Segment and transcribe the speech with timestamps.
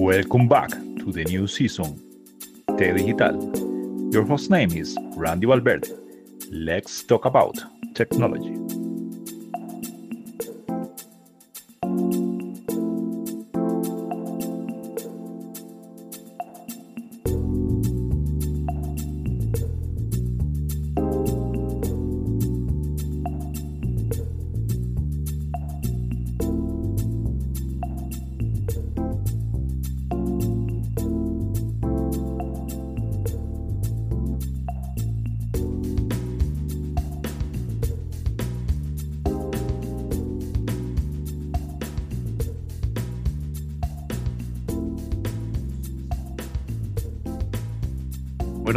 [0.00, 2.00] Welcome back to the new season,
[2.78, 3.34] Te Digital.
[4.12, 5.88] Your host name is Randy Valverde.
[6.52, 7.56] Let's talk about
[7.94, 8.67] technology.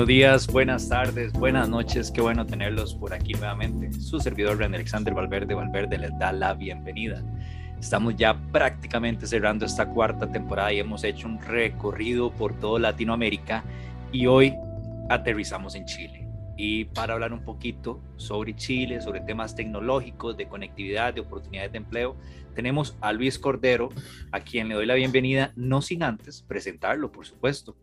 [0.01, 3.93] Buenos días, buenas tardes, buenas noches, qué bueno tenerlos por aquí nuevamente.
[3.93, 7.21] Su servidor René Alexander Valverde Valverde les da la bienvenida.
[7.79, 13.63] Estamos ya prácticamente cerrando esta cuarta temporada y hemos hecho un recorrido por toda Latinoamérica
[14.11, 14.55] y hoy
[15.07, 16.27] aterrizamos en Chile.
[16.57, 21.77] Y para hablar un poquito sobre Chile, sobre temas tecnológicos, de conectividad, de oportunidades de
[21.77, 22.15] empleo,
[22.55, 23.89] tenemos a Luis Cordero,
[24.31, 27.75] a quien le doy la bienvenida, no sin antes presentarlo, por supuesto.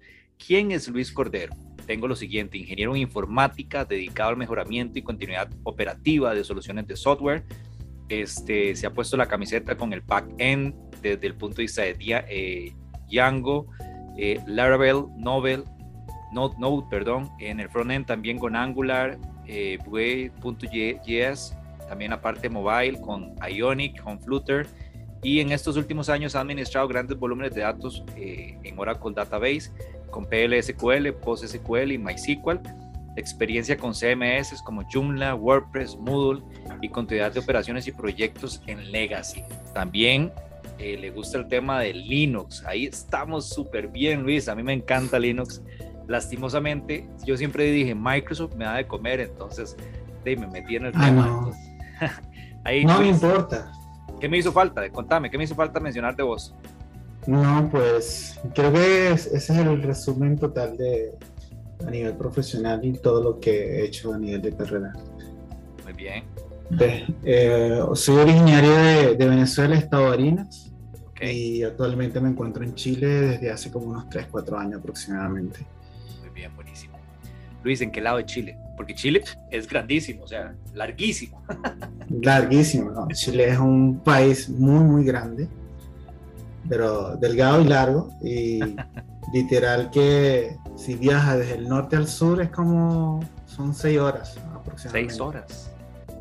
[0.45, 1.55] ¿Quién es Luis Cordero?
[1.89, 6.97] tengo lo siguiente, ingeniero en informática dedicado al mejoramiento y continuidad operativa de soluciones de
[6.97, 7.45] software.
[8.11, 11.97] Este, se ha puesto la camiseta con el back-end desde el punto de vista de
[11.99, 12.75] eh,
[13.11, 13.69] Django,
[14.19, 15.65] eh, Laravel, Novel,
[16.31, 21.57] Node, Node, perdón, en el front-end también con Angular, eh, Vue.js,
[21.89, 24.67] también aparte mobile con Ionic, con Flutter,
[25.23, 29.73] y en estos últimos años ha administrado grandes volúmenes de datos eh, en Oracle Database
[30.11, 32.61] con PLSQL, PostSQL y MySQL,
[33.17, 36.43] experiencia con CMS como Joomla, WordPress, Moodle
[36.81, 39.43] y continuidad de operaciones y proyectos en Legacy.
[39.75, 40.33] También
[40.79, 42.65] eh, le gusta el tema de Linux.
[42.65, 44.49] Ahí estamos súper bien, Luis.
[44.49, 45.63] A mí me encanta Linux.
[46.07, 49.77] Lastimosamente, yo siempre dije, Microsoft me da de comer, entonces
[50.37, 51.27] me metí en el ah, tema.
[51.27, 51.53] No,
[52.65, 53.73] Ahí, no me importa.
[54.21, 54.89] ¿Qué me hizo falta?
[54.91, 56.55] Contame, ¿qué me hizo falta mencionar de vos?
[57.27, 61.13] No, pues creo que ese es el resumen total de
[61.87, 64.93] a nivel profesional y todo lo que he hecho a nivel de carrera.
[65.85, 66.25] Muy bien.
[67.25, 68.75] Eh, soy originario
[69.17, 70.73] de, Venezuela, Estado de Barinas,
[71.21, 75.67] y actualmente me encuentro en Chile desde hace como unos 3, 4 años aproximadamente.
[76.21, 76.99] Muy bien, buenísimo.
[77.65, 78.59] Luis, ¿en qué lado de Chile?
[78.77, 81.43] Porque Chile es grandísimo, o sea, larguísimo.
[82.23, 83.09] larguísimo, ¿no?
[83.09, 85.49] Chile es un país muy, muy grande
[86.69, 88.11] pero delgado y largo.
[88.23, 88.61] Y
[89.33, 95.15] literal que si viaja desde el norte al sur es como, son seis horas aproximadamente.
[95.15, 95.71] Seis horas.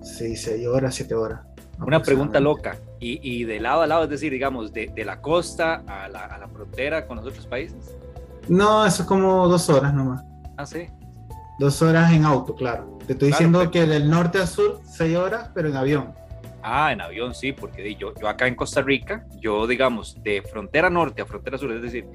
[0.01, 1.41] Sí, seis horas, siete horas.
[1.79, 2.77] Una pregunta loca.
[2.99, 6.25] ¿Y, ¿Y, de lado a lado, es decir, digamos, de, de la costa a la,
[6.25, 7.95] a la, frontera con los otros países?
[8.47, 10.23] No, eso es como dos horas nomás.
[10.57, 10.87] Ah, sí.
[11.59, 12.97] Dos horas en auto, claro.
[13.05, 16.13] Te estoy diciendo que del norte al sur, seis horas, pero en avión.
[16.69, 20.89] Ah, en avión sí, porque yo, yo acá en Costa Rica, yo digamos, de frontera
[20.89, 22.05] norte a frontera sur, es decir,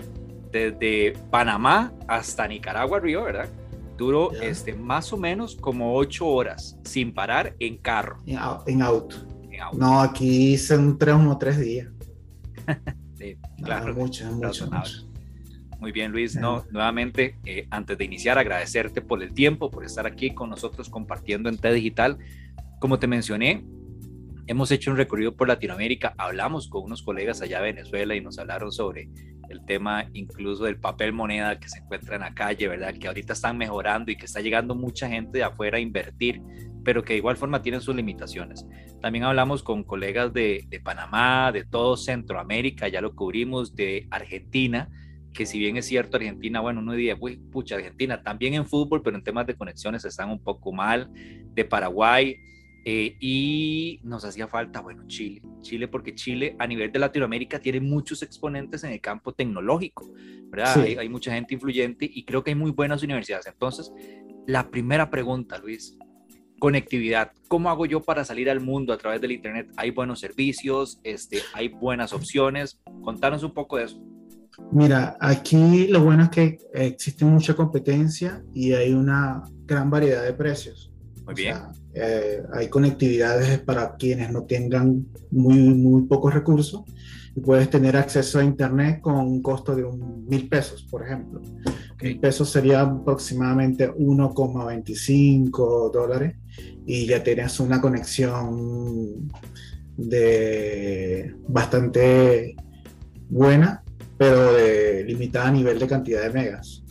[0.50, 3.48] desde Panamá hasta Nicaragua, Río, ¿verdad?
[3.96, 8.18] Duró este, más o menos como ocho horas sin parar en carro.
[8.26, 9.16] En, auto.
[9.72, 11.88] No, aquí son tres o tres días.
[13.18, 13.94] sí, claro.
[13.94, 14.68] mucho, mucho,
[15.78, 16.36] Muy bien, Luis.
[16.36, 20.90] No, nuevamente, eh, antes de iniciar, agradecerte por el tiempo, por estar aquí con nosotros
[20.90, 22.18] compartiendo en T Digital.
[22.80, 23.64] Como te mencioné,
[24.46, 28.38] hemos hecho un recorrido por Latinoamérica, hablamos con unos colegas allá de Venezuela y nos
[28.38, 29.08] hablaron sobre
[29.48, 32.94] el tema incluso del papel moneda que se encuentra en la calle, ¿verdad?
[32.94, 36.42] Que ahorita están mejorando y que está llegando mucha gente de afuera a invertir,
[36.84, 38.66] pero que de igual forma tienen sus limitaciones.
[39.00, 44.88] También hablamos con colegas de, Panamá, de todo Centroamérica, ya lo cubrimos, de Argentina,
[45.32, 49.02] que si bien es cierto Argentina, bueno, uno diría, uy, pucha, Argentina también en fútbol,
[49.02, 52.36] pero en temas de conexiones están un poco mal, de Paraguay,
[52.84, 55.42] eh, y nos hacía falta, bueno, Chile.
[55.60, 60.12] Chile, porque Chile a nivel de Latinoamérica tiene muchos exponentes en el campo tecnológico,
[60.48, 60.82] ¿verdad?
[60.98, 63.46] Hay, mucha gente influyente y creo que hay muy buenas universidades.
[63.46, 63.92] Entonces,
[64.46, 65.96] la primera pregunta, Luis,
[66.58, 67.32] conectividad.
[67.48, 69.70] ¿Cómo hago yo para salir al mundo a través del Internet?
[69.76, 71.00] ¿Hay buenos servicios?
[71.04, 72.80] Este, ¿Hay buenas opciones?
[73.02, 74.02] Contanos un poco de eso.
[74.70, 80.32] Mira, aquí lo bueno es que existe mucha competencia y hay una gran variedad de
[80.34, 80.92] precios.
[81.24, 81.56] Muy bien.
[81.94, 86.82] Eh, hay conectividades para quienes no tengan muy, muy pocos recursos
[87.34, 91.40] y puedes tener acceso a Internet con un costo de un mil pesos, por ejemplo.
[92.02, 96.36] Mil pesos sería aproximadamente 1,25 dólares
[96.86, 99.30] y ya tienes una conexión
[99.96, 102.56] de bastante
[103.28, 103.82] buena
[104.22, 106.84] pero de, limitada a nivel de cantidad de megas,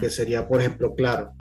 [0.00, 1.32] que sería, por ejemplo, claro.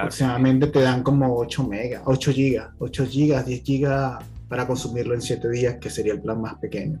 [0.00, 5.22] Aproximadamente te dan como 8 megas, 8 gigas, 8 gigas, 10 gigas para consumirlo en
[5.22, 7.00] 7 días, que sería el plan más pequeño.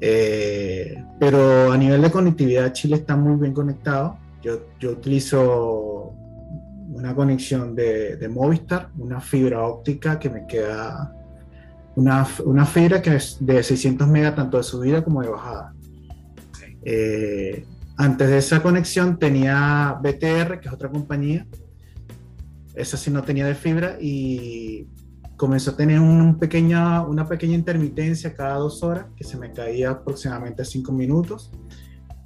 [0.00, 4.18] Eh, pero a nivel de conectividad, Chile está muy bien conectado.
[4.42, 6.12] Yo, yo utilizo
[6.92, 11.12] una conexión de, de, Movistar, una fibra óptica que me queda,
[11.96, 15.74] una, una, fibra que es de 600 megas tanto de subida como de bajada.
[16.84, 17.64] Eh,
[17.96, 21.46] antes de esa conexión tenía BTR, que es otra compañía.
[22.74, 24.88] Esa sí no tenía de fibra y
[25.36, 26.38] comenzó a tener un
[27.08, 31.52] una pequeña intermitencia cada dos horas que se me caía aproximadamente cinco minutos.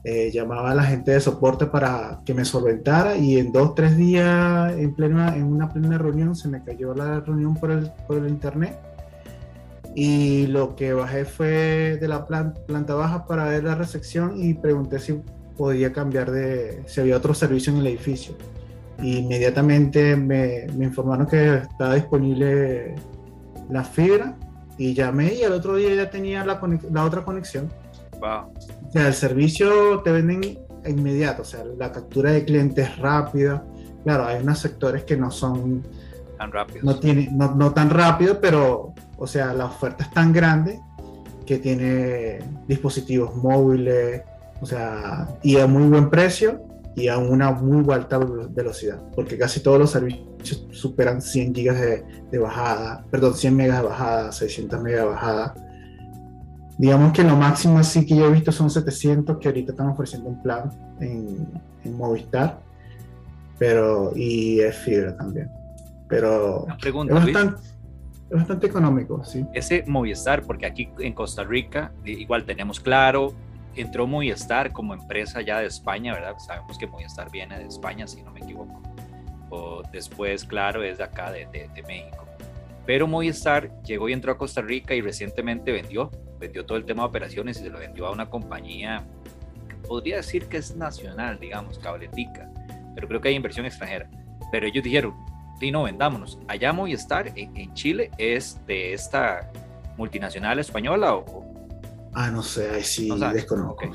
[0.04, 3.96] Eh, llamaba a la gente de soporte para que me solventara y en dos, tres
[3.96, 8.16] días en, plena, en una plena reunión se me cayó la reunión por el, por
[8.18, 8.78] el internet
[9.94, 15.00] y lo que bajé fue de la planta baja para ver la recepción y pregunté
[15.00, 15.20] si
[15.58, 18.34] podía cambiar de, si había otro servicio en el edificio.
[19.02, 22.94] inmediatamente me, me informaron que estaba disponible
[23.68, 24.36] la fibra
[24.78, 26.60] y llamé y el otro día ya tenía la,
[26.90, 27.68] la otra conexión.
[28.20, 28.52] Wow.
[28.88, 33.64] O sea, el servicio te venden inmediato, o sea, la captura de clientes rápida.
[34.04, 35.82] Claro, hay unos sectores que no son
[36.38, 36.84] tan rápidos.
[36.84, 40.80] No, tiene, no, no tan rápido, pero, o sea, la oferta es tan grande
[41.44, 44.22] que tiene dispositivos móviles,
[44.60, 46.62] o sea, y a muy buen precio
[46.94, 52.38] y a una muy alta velocidad, porque casi todos los servicios superan 100 gigas de,
[52.38, 55.54] bajada, perdón, 100 megas de bajada, 600 megas de bajada.
[56.76, 60.28] Digamos que lo máximo así que yo he visto son 700, que ahorita están ofreciendo
[60.28, 60.70] un plan
[61.00, 61.48] en,
[61.84, 62.60] en Movistar,
[63.58, 65.50] pero y es fibra también.
[66.08, 67.60] Pero pregunta, es, bastante,
[68.30, 69.44] es bastante económico, sí.
[69.52, 73.34] Ese Movistar, porque aquí en Costa Rica igual tenemos claro,
[73.74, 76.36] entró Movistar como empresa ya de España, ¿verdad?
[76.38, 78.82] Sabemos que Movistar viene de España, si no me equivoco.
[79.50, 82.26] O después, claro, es de acá, de, de, México.
[82.84, 87.02] Pero Movistar llegó y entró a Costa Rica y recientemente vendió, vendió todo el tema
[87.02, 89.06] de operaciones y se lo vendió a una compañía,
[89.86, 92.50] podría decir que es nacional, digamos, cabletica,
[92.94, 94.10] pero creo que hay inversión extranjera.
[94.50, 95.14] Pero ellos dijeron,
[95.60, 96.38] sí, no, vendámonos.
[96.46, 99.50] Allá Movistar en, en Chile es de esta
[99.98, 101.47] multinacional española o,
[102.14, 103.90] Ah, no sé, ahí sí desconozco.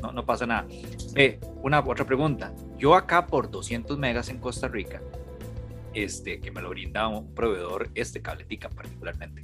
[0.00, 0.66] No, no pasa nada.
[1.14, 2.52] Eh, una otra pregunta.
[2.78, 5.00] Yo acá por 200 megas en Costa Rica,
[5.94, 9.42] este, que me lo brinda un proveedor, este Cabletica particularmente,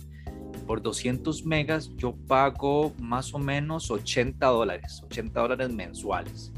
[0.66, 6.52] por 200 megas yo pago más o menos 80 dólares, 80 dólares mensuales.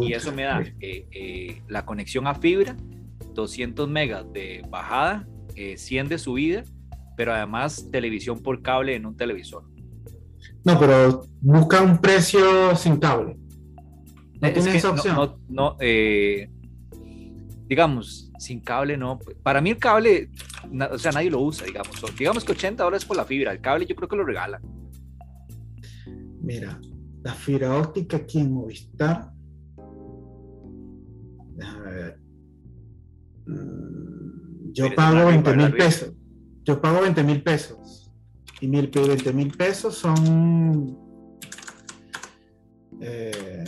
[0.00, 2.76] Y eso me da eh, eh, la conexión a fibra,
[3.34, 6.64] 200 megas de bajada, 100 de subida,
[7.16, 9.64] pero además televisión por cable en un televisor.
[10.66, 13.36] No, pero busca un precio sin cable.
[14.40, 15.36] ¿No tienes esa opción?
[15.48, 16.50] No, eh,
[17.68, 19.20] digamos, sin cable no.
[19.44, 20.28] Para mí el cable,
[20.90, 21.94] o sea, nadie lo usa, digamos.
[22.18, 23.52] Digamos que 80 dólares por la fibra.
[23.52, 24.60] El cable yo creo que lo regalan.
[26.42, 26.80] Mira,
[27.22, 29.30] la fibra óptica aquí en Movistar.
[31.54, 32.20] Déjame ver.
[33.46, 36.12] Mm, yo pago 20 mil pesos.
[36.64, 38.05] Yo pago 20 mil pesos
[38.60, 40.98] y mil, 20 mil pesos son
[43.00, 43.64] eh,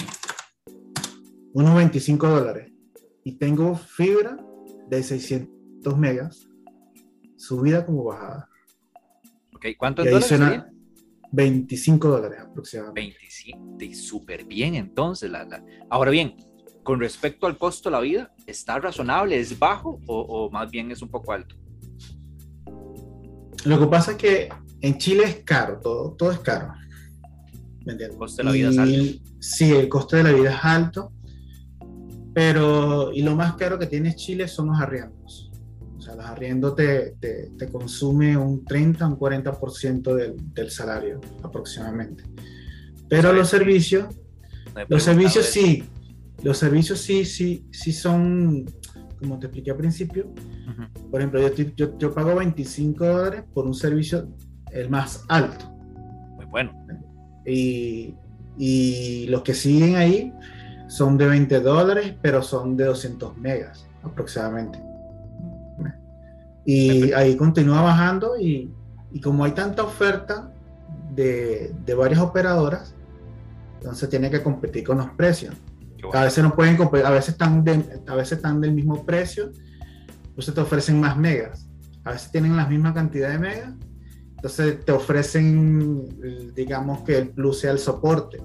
[1.53, 2.73] unos 25 dólares.
[3.25, 4.39] Y tengo fibra
[4.89, 6.49] de 600 megas,
[7.37, 8.49] subida como bajada.
[9.55, 10.33] Ok, ¿cuánto es
[11.31, 13.19] 25 dólares aproximadamente.
[13.21, 15.31] 25, súper bien entonces.
[15.31, 15.47] La,
[15.91, 16.37] Ahora bien,
[16.83, 19.39] con respecto al costo de la vida, ¿está razonable?
[19.39, 21.55] ¿Es bajo o, o más bien es un poco alto?
[23.67, 24.49] Lo que pasa es que
[24.81, 26.73] en Chile es caro, todo, todo es caro.
[27.85, 28.11] ¿Me entiendes?
[28.11, 29.31] El coste de la vida es alto.
[29.41, 31.13] Sí, el coste de la vida es alto,
[32.35, 35.51] pero y lo más caro que tiene Chile son los arriendos.
[35.97, 41.21] O sea, los arriendos te, te, te consume un 30, un 40% del, del salario
[41.43, 42.25] aproximadamente.
[43.09, 44.07] Pero los servicios,
[44.89, 45.85] los servicios sí,
[46.43, 48.67] los servicios sí, sí, sí son,
[49.19, 50.33] como te expliqué al principio,
[51.11, 54.29] por ejemplo, yo, yo, yo, pago 25 dólares por un servicio
[54.73, 55.71] el más alto.
[56.37, 56.73] Muy bueno.
[57.47, 58.15] Y,
[58.57, 60.33] y los que siguen ahí
[60.89, 64.79] son de 20 dólares, pero son de 200 megas aproximadamente.
[66.65, 68.71] Y ahí continúa bajando y,
[69.11, 70.53] y, como hay tanta oferta
[71.15, 72.95] de, de, varias operadoras,
[73.77, 75.55] entonces tiene que competir con los precios.
[76.13, 77.65] A veces no pueden competir, a veces están,
[78.07, 79.51] a veces están del mismo precio,
[80.27, 81.67] entonces te ofrecen más megas.
[82.05, 83.75] A veces tienen la misma cantidad de megas,
[84.39, 88.39] entonces te ofrecen, digamos que el plus sea el soporte.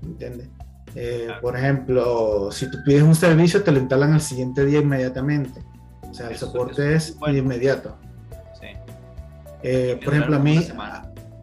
[0.00, 0.48] ¿entiendes?
[0.94, 5.60] Eh, por ejemplo, si tú pides un servicio, te lo instalan al siguiente día inmediatamente.
[6.08, 7.96] O sea, el soporte es, inmediato.
[8.60, 8.68] Sí.
[9.64, 10.68] Eh, por ejemplo, a mí,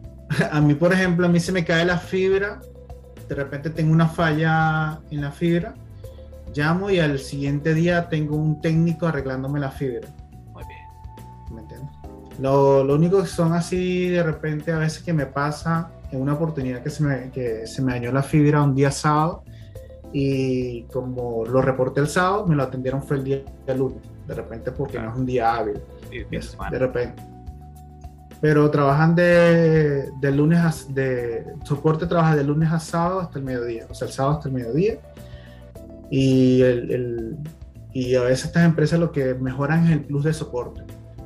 [0.50, 2.60] a mí, por ejemplo, a mí se me cae la fibra,
[3.28, 5.74] de repente tengo una falla en la fibra,
[6.54, 10.08] llamo y al siguiente día tengo un técnico arreglándome la fibra.
[12.42, 16.32] Lo, lo único que son así de repente a veces que me pasa en una
[16.32, 19.44] oportunidad que se, me, que se me dañó la fibra un día sábado
[20.12, 23.42] y como lo reporté el sábado, me lo atendieron fue el día
[23.76, 25.80] lunes, de repente porque no es un día hábil.
[26.10, 27.22] de repente.
[28.40, 33.44] Pero trabajan de, de, lunes a, de soporte trabaja de lunes a sábado hasta el
[33.44, 34.98] mediodía, o sea, el sábado hasta el mediodía.
[36.10, 37.36] Y, el, el,
[37.92, 40.82] y a veces estas empresas lo que mejoran es el plus de soporte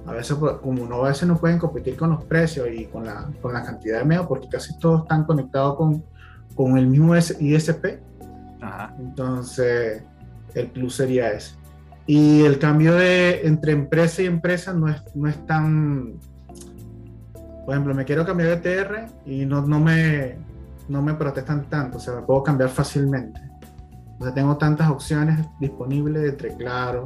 [0.06, 3.04] a veces, pues, como no, a veces no pueden competir con los precios y con
[3.04, 6.04] la, con la cantidad de medios, porque casi todos están conectados con,
[6.54, 8.00] con el mismo ISP.
[8.98, 10.02] Entonces,
[10.54, 11.54] el plus sería ese.
[12.06, 16.14] Y el cambio de entre empresa y empresa no es, no es tan.
[17.64, 20.36] Por ejemplo, me quiero cambiar de TR y no, no, me,
[20.88, 23.40] no me protestan tanto, o sea, me puedo cambiar fácilmente.
[24.20, 27.04] O sea, tengo tantas opciones disponibles entre Claro,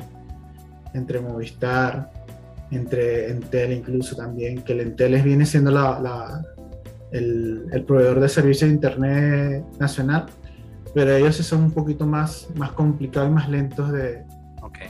[0.93, 2.11] entre Movistar,
[2.71, 6.45] entre Entel incluso también, que el Entel viene siendo la,
[7.11, 10.27] el, el, proveedor de servicios de Internet nacional,
[10.95, 14.25] pero ellos son un poquito más, más complicados y más lentos de,
[14.63, 14.89] okay.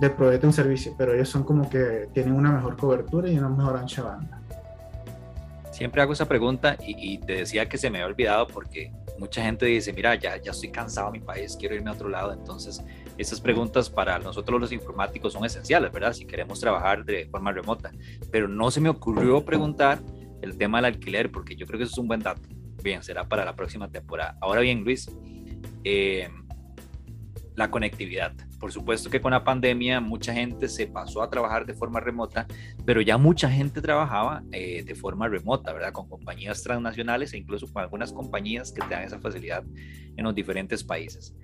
[0.00, 3.48] de proveerte un servicio, pero ellos son como que tienen una mejor cobertura y una
[3.48, 4.40] mejor ancha banda.
[5.70, 9.42] Siempre hago esa pregunta y, y te decía que se me había olvidado porque mucha
[9.42, 12.32] gente dice, mira, ya, ya estoy cansado de mi país, quiero irme a otro lado,
[12.32, 12.82] entonces
[13.20, 16.12] esas preguntas para nosotros los informáticos son esenciales, ¿verdad?
[16.12, 17.92] Si queremos trabajar de forma remota.
[18.30, 20.00] Pero no se me ocurrió preguntar
[20.40, 22.40] el tema del alquiler, porque yo creo que eso es un buen dato.
[22.82, 24.38] Bien, será para la próxima temporada.
[24.40, 25.10] Ahora bien, Luis,
[25.84, 26.30] eh,
[27.56, 28.32] la conectividad.
[28.58, 32.46] Por supuesto que con la pandemia mucha gente se pasó a trabajar de forma remota,
[32.86, 35.92] pero ya mucha gente trabajaba eh, de forma remota, ¿verdad?
[35.92, 39.62] Con compañías transnacionales e incluso con algunas compañías que te dan esa facilidad
[40.16, 41.34] en los diferentes países.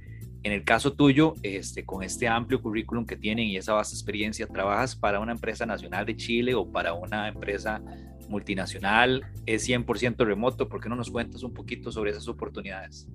[0.43, 4.47] En el caso tuyo, este, con este amplio currículum que tienen y esa vasta experiencia,
[4.47, 7.83] ¿trabajas para una empresa nacional de Chile o para una empresa
[8.29, 9.25] multinacional?
[9.45, 10.69] ¿Es 100% remoto?
[10.69, 13.09] ¿Por qué no nos cuentas un poquito sobre esas oportunidades?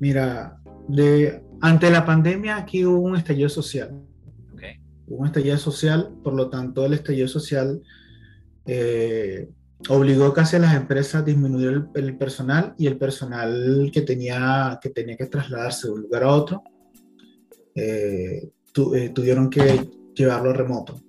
[0.00, 4.02] Mira, de, ante la pandemia aquí hubo un estallido social.
[4.54, 4.80] Okay.
[5.06, 7.80] Hubo un estallido social, por lo tanto el estallido social
[8.66, 9.48] eh,
[9.88, 14.90] obligó casi a las empresas a disminuir el, personal y el personal que tenía que,
[14.90, 16.62] tenía que trasladarse de un lugar a otro
[17.74, 18.50] eh,
[18.94, 21.00] eh, tuvieron que llevarlo remoto.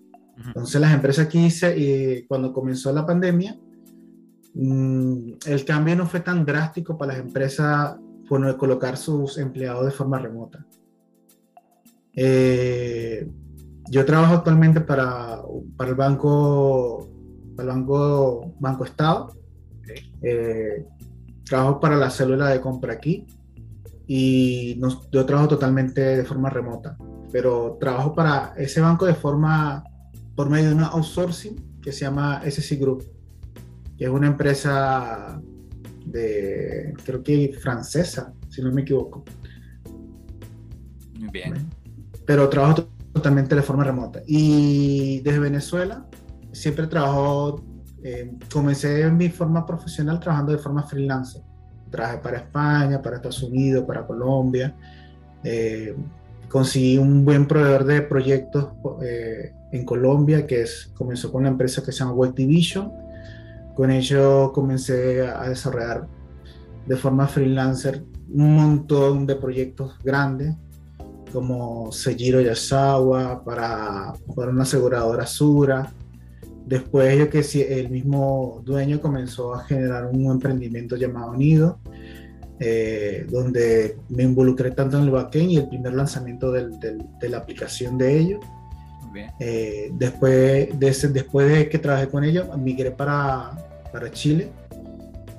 [0.48, 3.58] Entonces las empresas aquí, se, cuando comenzó la pandemia,
[4.53, 7.96] mm, el cambio no fue tan drástico para las empresas
[8.27, 10.65] bueno, colocar sus empleados de forma remota.
[12.13, 13.29] Eh,
[13.89, 15.41] yo trabajo actualmente para,
[15.77, 17.14] para el banco
[17.55, 19.33] Banco, Banco Estado.
[20.21, 20.85] Eh,
[21.45, 23.27] trabajo para la célula de compra aquí
[24.07, 24.79] y
[25.12, 26.97] yo trabajo totalmente de forma remota,
[27.31, 29.83] pero trabajo para ese banco de forma,
[30.35, 33.03] por medio de una outsourcing que se llama SC Group,
[33.97, 35.41] que es una empresa
[36.05, 39.24] de, creo que francesa, si no me equivoco.
[41.31, 41.53] Bien.
[42.25, 44.21] Pero trabajo totalmente de forma remota.
[44.27, 46.07] Y desde Venezuela
[46.55, 47.63] siempre trabajo,
[48.03, 51.41] eh, comencé en mi forma profesional trabajando de forma freelancer.
[51.91, 54.75] Trabajé para España, para Estados Unidos, para Colombia.
[55.43, 55.95] Eh,
[56.50, 58.69] conseguí un buen proveedor de proyectos
[59.03, 62.91] eh, en Colombia que es, comenzó con una empresa que se llama Web Division.
[63.75, 66.07] Con ello comencé a desarrollar
[66.85, 70.55] de forma freelancer un montón de proyectos grandes
[71.33, 75.91] como Sejiro Yasawa para, para una aseguradora Sura,
[76.65, 77.41] Después yo que
[77.79, 81.79] el mismo dueño comenzó a generar un emprendimiento llamado Nido,
[82.60, 87.98] eh, donde me involucré tanto en el backend y el primer lanzamiento de la aplicación
[87.98, 88.39] de ellos.
[89.39, 93.51] Eh, después, de ese, después de que trabajé con ellos, migré para,
[93.91, 94.50] para Chile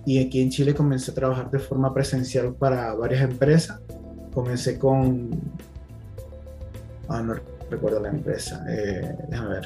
[0.07, 3.81] y aquí en Chile comencé a trabajar de forma presencial para varias empresas.
[4.33, 5.31] Comencé con...
[7.09, 7.35] Ah, no
[7.69, 8.65] recuerdo la empresa.
[8.69, 9.65] Eh, déjame ver.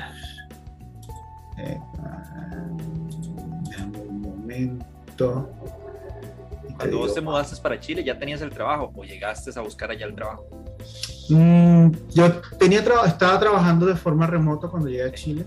[1.60, 1.80] Eh,
[4.08, 5.50] un momento.
[6.76, 10.06] Cuando vos te mudaste para Chile, ¿ya tenías el trabajo o llegaste a buscar allá
[10.06, 10.46] el trabajo?
[11.28, 15.44] Mm, yo tenía estaba trabajando de forma remota cuando llegué a Chile,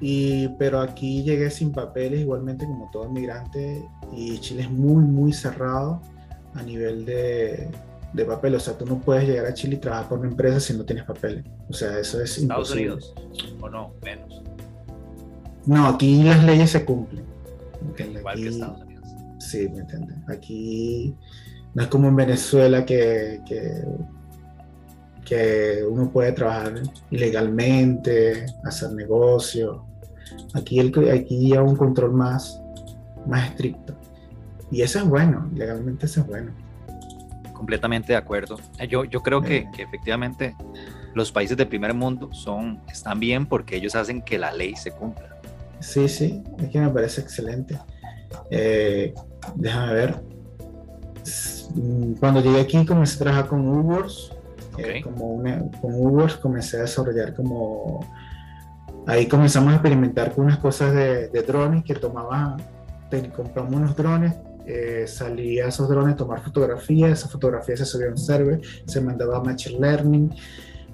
[0.00, 5.32] y, pero aquí llegué sin papeles, igualmente como todo inmigrante, y Chile es muy, muy
[5.32, 6.02] cerrado.
[6.54, 7.70] a nivel de,
[8.12, 8.54] de papel.
[8.54, 10.84] O sea, tú no puedes llegar a Chile y trabajar por una empresa si no
[10.84, 11.44] tienes papeles.
[11.68, 12.92] O sea, eso es Estados imposible.
[12.92, 13.14] Unidos,
[13.60, 14.42] o no, menos.
[15.66, 17.24] No, aquí las leyes se cumplen.
[17.98, 19.08] Igual que Aquí- Estados Unidos.
[19.38, 20.16] Sí, ¿me entiendes?
[20.28, 21.14] Aquí
[21.74, 23.82] no es como en Venezuela que, que,
[25.24, 26.74] que uno puede trabajar
[27.10, 29.84] ilegalmente, hacer negocio.
[30.54, 32.60] Aquí, el, aquí hay un control más,
[33.26, 33.94] más estricto.
[34.70, 36.52] Y eso es bueno, legalmente eso es bueno.
[37.52, 38.58] Completamente de acuerdo.
[38.78, 40.56] Eh, Yo, yo creo que, que efectivamente
[41.14, 44.90] los países del primer mundo son, están bien porque ellos hacen que la ley se
[44.92, 45.31] cumpla.
[45.82, 47.78] Sí, sí, es que me parece excelente.
[48.50, 49.12] Eh,
[49.56, 50.22] déjame ver.
[51.74, 54.32] Mm, Cuando llegué aquí comencé a trabajar con Ubers.
[54.78, 58.00] eh, como una- con Ubers comencé a desarrollar como...
[59.06, 62.56] Ahí comenzamos a experimentar con unas cosas de, de drones que tomaban,
[63.36, 64.32] compramos unos drones,
[64.64, 69.00] eh, salía esos drones a tomar fotografías, esas fotografías se subían a un server, se
[69.02, 70.32] mandaba a Machine Learning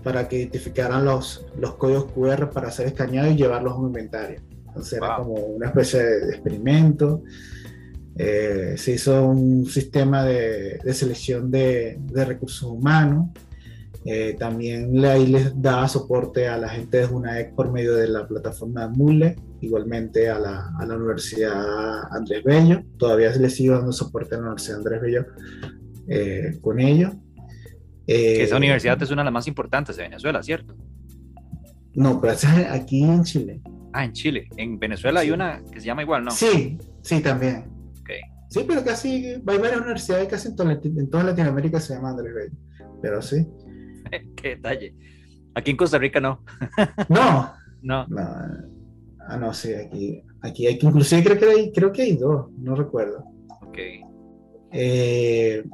[0.02, 4.40] para que identificaran los, los códigos QR para hacer escaneado y llevarlos a un inventario.
[4.78, 7.22] Entonces era como una especie de, experimento.
[8.16, 13.30] Eh, se hizo un sistema de, de selección de, de recursos humanos.
[14.04, 18.08] Eh, también le- ahí les daba soporte a la gente de UNAEC por medio de
[18.08, 22.82] la plataforma Mule, igualmente a la, a la Universidad Andrés Bello.
[22.96, 25.26] Todavía se le sigue dando soporte a la Universidad Andrés Bello
[26.08, 27.12] eh, con ello.
[28.06, 30.74] Esa universidad es una de las más importantes de Venezuela, ¿cierto?
[31.94, 33.60] No, pero esa es aquí en Chile.
[33.92, 34.48] Ah, en Chile.
[34.56, 36.30] En Venezuela hay una que se llama igual, ¿no?
[36.30, 37.64] Sí, sí, también.
[38.00, 38.10] Ok.
[38.50, 42.34] Sí, pero casi hay varias universidades casi en toda, en toda Latinoamérica se llama Andrés
[42.34, 42.56] Bello.
[43.02, 43.46] Pero sí.
[44.36, 44.94] Qué detalle.
[45.54, 46.44] Aquí en Costa Rica no.
[47.08, 47.52] No,
[47.82, 48.06] No.
[48.08, 48.20] no.
[49.30, 52.50] Ah, no, sí, aquí, aquí hay que, inclusive creo que hay, creo que hay dos,
[52.58, 53.24] no recuerdo.
[53.60, 53.78] Ok.
[54.72, 55.64] Eh,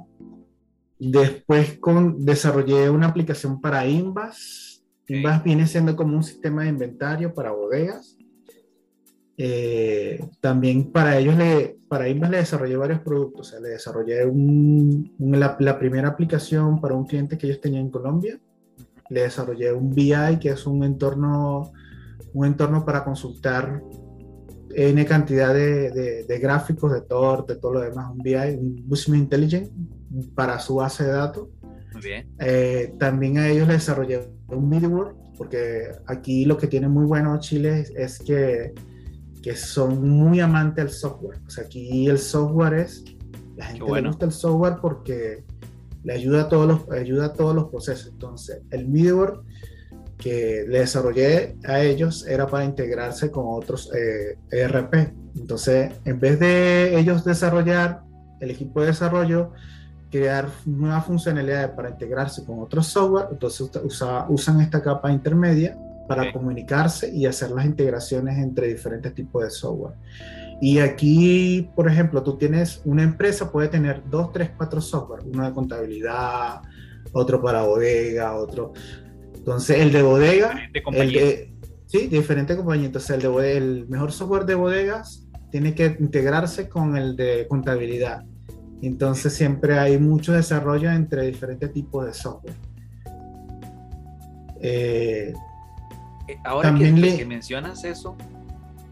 [0.99, 3.87] después con, desarrollé una aplicación para
[5.09, 5.19] Inbas.
[5.35, 8.17] Inbas viene siendo como un sistema de inventario para bodegas.
[9.37, 13.49] Eh, también para ellos, le, para Inbas le desarrollé varios productos.
[13.49, 17.61] O sea, le desarrollé un- un- la, la primera aplicación para un cliente que ellos
[17.61, 18.39] tenían en Colombia.
[19.11, 21.73] Le desarrollé un BI, que es un entorno,
[22.33, 23.83] un entorno para consultar
[24.77, 28.85] N cantidad de, de- de gráficos, de todo, de todo lo demás, un BI, un
[28.89, 29.71] Business Intelligence
[30.35, 31.49] para su base de datos.
[31.95, 32.29] Muy bien.
[32.41, 37.39] Eh, también a ellos les desarrollé un middleware, porque aquí lo que tiene muy bueno
[37.41, 38.75] Chile es, es que,
[39.43, 41.39] que son muy amantes del software.
[41.47, 43.05] O sea, aquí el software es,
[43.57, 44.03] la gente bueno.
[44.03, 45.45] le gusta el software porque
[46.03, 48.09] le ayuda a todos los, ayuda a todos los procesos.
[48.13, 49.41] Entonces, el middleware
[50.19, 55.13] que le desarrollé a ellos era para integrarse con otros eh, ERP.
[55.37, 58.03] Entonces, en vez de ellos desarrollar,
[58.41, 59.53] el equipo de desarrollo
[60.15, 65.77] crear nuevas funcionalidades para integrarse con otros software, entonces usa- usa- usan esta capa intermedia
[66.07, 66.35] para Ok.
[66.35, 69.95] comunicarse y hacer las integraciones entre diferentes tipos de software.
[70.61, 75.45] Y aquí, por ejemplo, tú tienes una empresa, puede tener dos, tres, cuatro software, uno
[75.49, 76.61] de contabilidad,
[77.13, 78.73] otro para bodega, otro.
[79.35, 81.21] Entonces, el de bodega, Diferente el compañía.
[81.25, 81.55] de,
[81.87, 82.87] sí, diferente compañía.
[82.87, 88.23] Entonces, el, de, el mejor software de bodegas tiene que integrarse con el de contabilidad.
[88.83, 92.55] Entonces, siempre hay mucho desarrollo entre diferentes tipos de software.
[94.61, 95.33] Eh,
[96.27, 98.17] Eh, Ahora que, también que- le- que mencionas eso,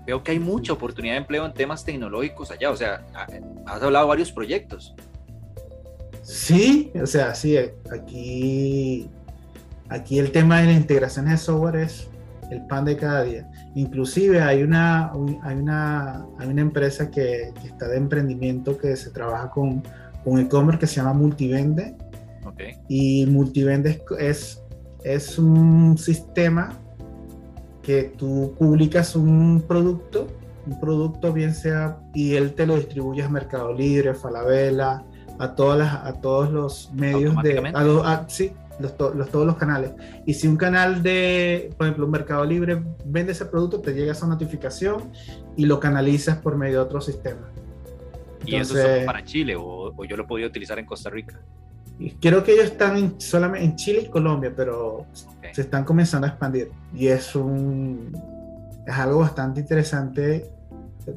[0.07, 2.71] veo que hay mucha oportunidad de empleo en temas tecnológicos allá.
[2.71, 3.27] O sea, ha-
[3.65, 4.95] has hablado de varios proyectos.
[6.23, 7.57] Sí, o sea, sí,
[7.91, 9.09] aquí,
[9.89, 12.07] aquí el tema de las integraciones de software es
[12.51, 13.51] el pan de cada día.
[13.75, 18.97] Inclusive hay una, un- hay una, hay una empresa que, que está de emprendimiento que
[18.97, 19.83] se trabaja con,
[20.25, 21.97] con e-commerce que se llama Multivende
[22.45, 22.61] Ok.
[22.89, 24.63] y Multivende es,
[25.05, 26.73] es, un sistema
[27.83, 30.27] que tú publicas un producto,
[30.67, 35.03] un producto bien sea, y él te lo distribuye a Mercado Libre, Falabella,
[35.39, 37.73] a, todas las, a todos los medios de...
[37.75, 39.93] A, a- sí, los, los- todos los canales.
[40.27, 44.13] Y si un canal de, por ejemplo, un Mercado Libre vende ese producto, te llega
[44.13, 45.11] esa notificación
[45.57, 47.49] y lo canalizas por medio de otro sistema.
[48.45, 51.41] ¿Y eso es Entonces- para Chile o, o yo lo podía utilizar en Costa Rica?
[52.21, 55.07] Creo que ellos están en, solamente en Chile y Colombia, pero
[55.53, 56.71] se están comenzando a expandir.
[56.95, 58.11] Y es un
[58.85, 60.51] es algo bastante interesante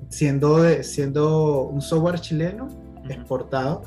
[0.10, 2.68] siendo, de- siendo un software chileno
[3.10, 3.84] exportado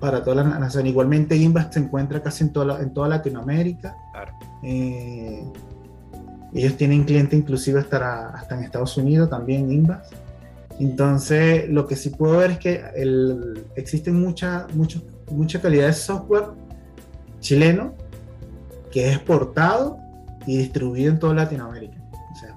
[0.00, 0.90] para todas las naciones.
[0.92, 3.94] Igualmente Invast se encuentra casi en toda, la- en toda Latinoamérica.
[4.12, 4.32] Claro.
[4.62, 5.44] Eh,
[6.52, 10.12] ellos tienen clientes inclusive hasta, hasta en Estados Unidos también Invast.
[10.80, 15.92] Entonces, lo que sí puedo ver es que el, existen mucha, mucho, mucha calidad de
[15.92, 16.46] software
[17.40, 17.94] chileno
[18.90, 19.98] que es exportado
[20.46, 21.98] y distribuido en toda Latinoamérica.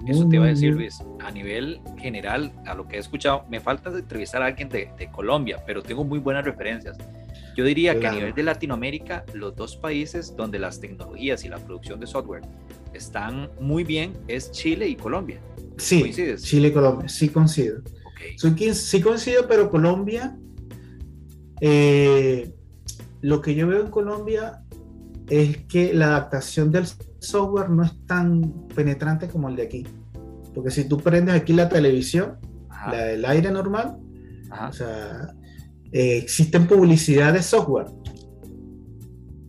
[0.06, 0.98] Eso te iba a decir, Luis.
[1.24, 5.10] A nivel general, a lo que he escuchado, me falta entrevistar a alguien de, de
[5.10, 6.96] Colombia, pero tengo muy buenas referencias.
[7.54, 11.58] Yo diría que a nivel de Latinoamérica, los dos países donde las tecnologías y la
[11.58, 12.42] producción de software
[12.92, 15.40] están muy bien es Chile y Colombia.
[15.76, 16.42] Sí, ¿Coincides?
[16.42, 17.80] Chile y Colombia, sí coincido.
[18.14, 18.74] Okay.
[18.74, 20.36] Sí coincido, pero Colombia,
[21.60, 22.52] eh,
[23.20, 24.62] lo que yo veo en Colombia
[25.28, 26.86] es que la adaptación del
[27.18, 29.86] software no es tan penetrante como el de aquí.
[30.54, 32.36] Porque si tú prendes aquí la televisión,
[32.68, 33.96] la del aire normal,
[34.68, 35.34] o sea,
[35.94, 37.86] eh, existen publicidad de software.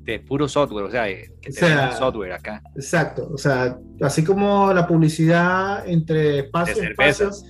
[0.03, 2.61] De puro software, o sea, que te software acá.
[2.75, 7.45] Exacto, o sea, así como la publicidad entre espacios, de, espacios,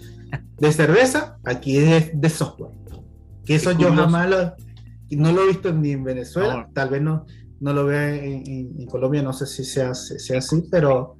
[0.58, 2.72] de cerveza, aquí es de software.
[3.44, 4.56] Que eso yo jamás lo,
[5.12, 7.26] no lo he visto ni en Venezuela, tal vez no,
[7.60, 11.18] no lo vea en, Colombia, no sé si sea, sea así, pero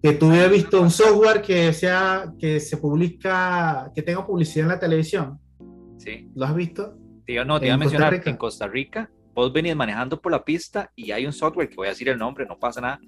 [0.00, 4.68] que tú hayas visto un software que sea que se publica, que tenga publicidad en
[4.68, 5.40] la televisión.
[6.04, 6.28] Sí.
[6.34, 6.96] ¿Lo has visto?
[7.26, 10.44] Tío, no, te iba a mencionar que en Costa Rica vos venís manejando por la
[10.44, 13.00] pista y hay un software que voy a decir el nombre, no pasa nada.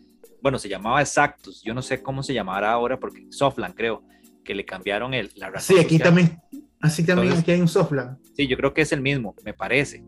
[0.42, 4.02] Bueno, se llamaba Exactus, yo no sé cómo se llamará ahora porque Softland creo
[4.44, 5.76] que le cambiaron el, la razón.
[5.76, 6.38] Sí, aquí también,
[6.80, 8.18] así también aquí hay un Softland.
[8.34, 10.04] Sí, yo creo que es el mismo, me parece.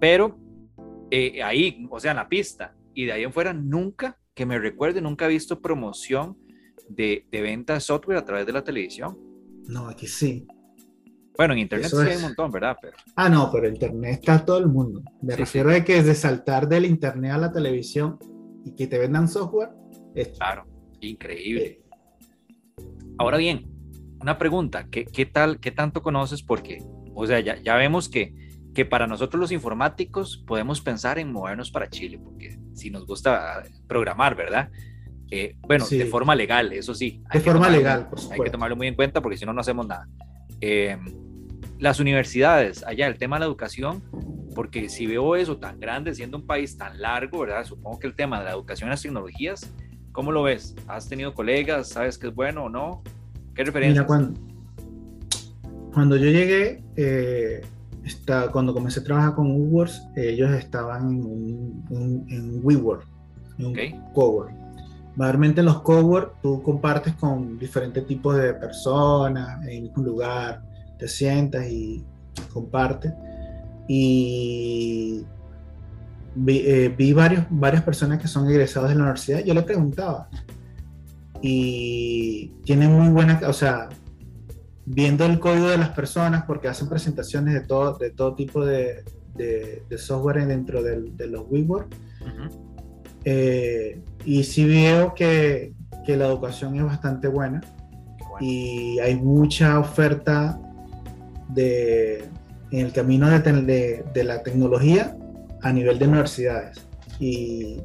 [0.00, 0.38] Pero
[1.10, 2.74] eh, ahí, o sea, en la pista.
[2.94, 6.38] Y de ahí en fuera, nunca, que me recuerde, nunca he visto promoción
[6.88, 9.18] de, de venta de software a través de la televisión.
[9.66, 10.46] No, aquí sí.
[11.40, 12.76] Bueno, en internet sí hay un montón, ¿verdad?
[12.82, 12.98] Pero...
[13.16, 15.02] Ah, no, pero internet está todo el mundo.
[15.22, 18.18] Me refiero a que es de saltar del internet a la televisión
[18.62, 19.70] y que te vendan software.
[20.36, 20.66] Claro,
[21.00, 21.80] increíble.
[23.16, 23.70] Ahora bien,
[24.20, 26.42] una pregunta, ¿qué, ¿qué, tal, qué tanto conoces?
[26.42, 28.34] Porque, o sea, ya, ya vemos que
[28.74, 33.62] que para nosotros los informáticos podemos pensar en movernos para Chile, porque si nos gusta
[33.88, 34.68] programar, ¿verdad?
[35.30, 37.22] Eh, bueno, de forma legal, eso sí.
[37.32, 39.86] De forma legal, por Hay que tomarlo muy en cuenta porque si no, no hacemos
[39.86, 40.06] nada.
[40.60, 40.98] Eh,
[41.80, 44.02] las universidades, allá el tema de la educación,
[44.54, 47.64] porque si veo eso tan grande, siendo un país tan largo, ¿verdad?
[47.64, 49.72] Supongo que el tema de la educación y las tecnologías,
[50.12, 50.76] ¿cómo lo ves?
[50.86, 51.88] ¿Has tenido colegas?
[51.88, 53.02] ¿Sabes que es bueno o no?
[53.54, 53.94] ¿Qué referencias?
[53.94, 54.38] Mira, cuando,
[55.94, 57.62] cuando yo llegué, eh,
[58.04, 63.06] está, cuando comencé a trabajar con WeWorks, ellos estaban en, un, en WeWork,
[63.58, 64.52] en un cowork.
[65.16, 70.62] Mayormente en los cowork tú compartes con diferentes tipos de personas en un lugar,
[71.00, 72.04] te sientas y
[72.52, 73.12] compartes.
[73.88, 75.24] Y
[76.34, 80.28] vi, eh, vi varios, varias personas que son egresados de la universidad, yo le preguntaba,
[81.42, 83.88] y tienen muy buena, o sea,
[84.84, 89.02] viendo el código de las personas, porque hacen presentaciones de todo, de todo tipo de,
[89.34, 91.88] de, software dentro de los WeWork.
[93.24, 95.74] Eh, y sí veo que,
[96.06, 97.60] que, la educación es bastante buena.
[98.40, 100.58] Y hay mucha oferta
[101.54, 102.24] de,
[102.70, 105.16] en el camino de, de, la tecnología
[105.62, 106.86] a nivel de universidades.
[107.18, 107.80] Y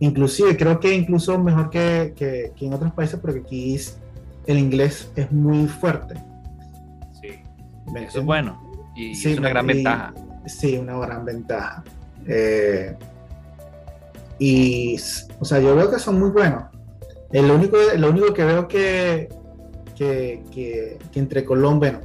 [0.00, 3.78] inclusive creo que incluso mejor que, que, que en otros países porque aquí
[4.46, 6.14] el inglés es muy fuerte.
[7.20, 7.42] Sí,
[7.96, 10.14] eso es bueno y es una gran ventaja.
[10.46, 11.84] Sí, una gran ventaja.
[12.26, 12.96] Eh,
[14.38, 14.96] y,
[15.38, 16.64] o sea, yo veo que son muy buenos.
[17.32, 19.28] El único, lo único que veo que,
[19.94, 22.00] que, que, entre Colombia,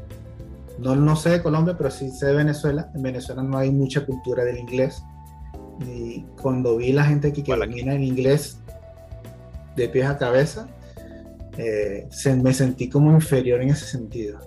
[0.80, 2.90] no, no sé de Colombia, pero sí sé de Venezuela.
[2.96, 5.04] En Venezuela no hay mucha cultura del inglés.
[5.88, 8.60] Y cuando vi la gente aquí que domina el inglés
[9.76, 10.68] de pies a cabeza,
[11.58, 12.08] eh,
[12.42, 14.40] me sentí como inferior en ese sentido.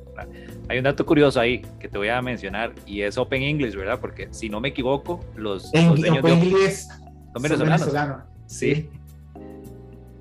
[0.68, 4.00] Hay un dato curioso ahí que te voy a mencionar y es Open English, ¿verdad?
[4.00, 6.86] Porque si no me equivoco, los, en, Open English
[7.32, 8.22] son venezolanos.
[8.46, 8.88] Sí.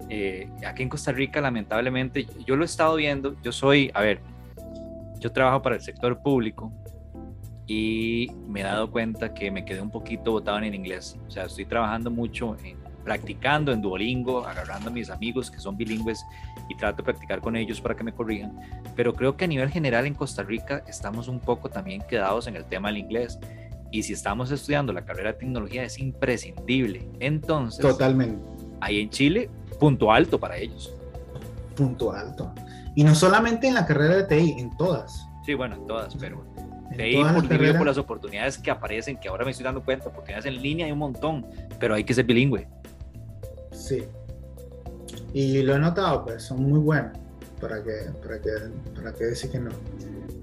[0.09, 3.35] Eh, aquí en Costa Rica, lamentablemente, yo lo he estado viendo.
[3.41, 4.19] Yo soy, a ver,
[5.25, 6.71] yo trabajo para el sector público
[7.65, 11.17] y me he dado cuenta que me quedé un poquito botado en el inglés.
[11.27, 15.77] O sea, estoy trabajando mucho en practicando en Duolingo, agarrando a mis amigos que son
[15.77, 16.23] bilingües
[16.69, 18.55] y trato de practicar con ellos para que me corrijan.
[18.95, 22.55] Pero creo que a nivel general en Costa Rica estamos un poco también quedados en
[22.55, 23.39] el tema del inglés.
[23.91, 27.07] Y si estamos estudiando la carrera de tecnología es imprescindible.
[27.19, 28.47] Entonces, totalmente.
[28.79, 30.93] Ahí en Chile, punto alto para ellos.
[31.75, 32.53] Punto alto.
[32.95, 35.27] Y no solamente en la carrera de TI, en todas.
[35.45, 36.43] Sí, bueno, en todas, pero
[36.95, 40.61] TI por, por las oportunidades que aparecen, que ahora me estoy dando cuenta, oportunidades en
[40.61, 41.45] línea hay un montón,
[41.79, 42.67] pero hay que ser bilingüe.
[43.71, 44.03] Sí.
[45.33, 47.17] Y lo he notado, pues son muy buenos.
[47.59, 48.51] ¿para qué, para qué,
[48.95, 49.71] para qué decir que no?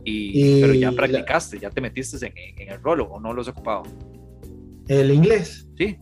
[0.05, 3.49] Y, pero ya practicaste, ya te metiste en, en, el rolo o no lo has
[3.49, 3.85] ocupado.
[4.89, 5.69] ¿El inglés?
[5.79, 5.97] Sí.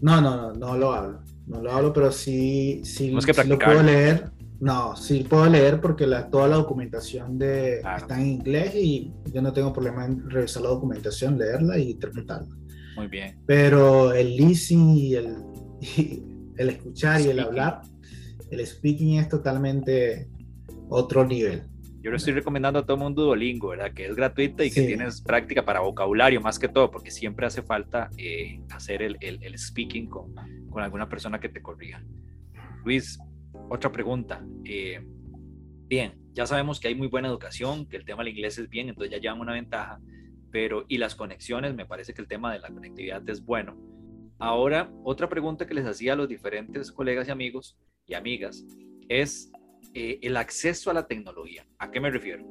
[0.00, 1.20] No, no, no, no lo hablo.
[1.46, 4.30] No lo hablo, pero sí, sí, que sí lo puedo leer.
[4.62, 9.42] No, sí puedo leer porque la, toda la documentación de, está en inglés y yo
[9.42, 12.56] no tengo problema en revisar la documentación, leerla y interpretarla.
[12.94, 13.42] Muy bien.
[13.44, 15.36] Pero el listening y el,
[16.56, 17.82] el escuchar y el hablar,
[18.52, 20.28] el speaking es totalmente
[20.88, 21.64] otro nivel.
[22.00, 23.92] Yo le estoy recomendando a todo el mundo Duolingo, ¿verdad?
[23.92, 27.62] Que es gratuita y que tienes práctica para vocabulario más que todo, porque siempre hace
[27.62, 30.36] falta eh, hacer el, el, el, speaking con,
[30.70, 32.00] con, alguna persona que te corrija.
[32.84, 33.18] Luis,
[33.72, 34.44] otra pregunta.
[34.64, 35.00] Eh,
[35.88, 38.88] bien, ya sabemos que hay muy buena educación, que el tema del inglés es bien,
[38.88, 39.98] entonces ya llevan una ventaja,
[40.50, 43.76] pero y las conexiones, me parece que el tema de la conectividad es bueno.
[44.38, 48.64] Ahora, otra pregunta que les hacía a los diferentes colegas y amigos y amigas
[49.08, 49.50] es
[49.94, 51.66] eh, el acceso a la tecnología.
[51.78, 52.44] ¿A qué me refiero?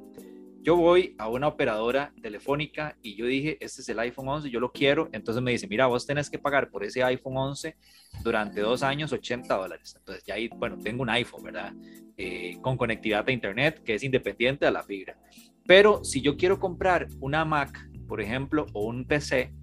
[0.63, 4.59] Yo voy a una operadora telefónica y yo dije, este es el iPhone 11, yo
[4.59, 5.09] lo quiero.
[5.11, 7.75] Entonces me dice, mira, vos tenés que pagar por ese iPhone 11
[8.23, 9.95] durante dos años 80 dólares.
[9.97, 11.73] Entonces ya ahí, bueno, tengo un iPhone, ¿verdad?
[12.15, 15.17] Eh, con conectividad a Internet que es independiente de la fibra.
[15.65, 19.53] Pero si yo quiero comprar una Mac, por ejemplo, o un PC,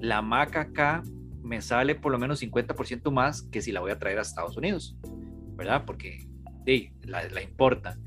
[0.00, 1.02] la Mac acá
[1.42, 4.56] me sale por lo menos 50% más que si la voy a traer a Estados
[4.56, 4.96] Unidos,
[5.54, 5.84] ¿verdad?
[5.84, 6.26] Porque
[7.02, 7.98] la, importa.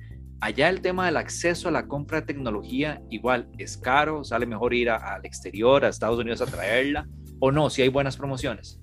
[0.42, 4.74] Allá el tema del acceso a la compra de tecnología igual es caro, sale mejor
[4.74, 7.08] ir al exterior, a Estados Unidos a traerla,
[7.40, 8.80] o no, si hay buenas promociones.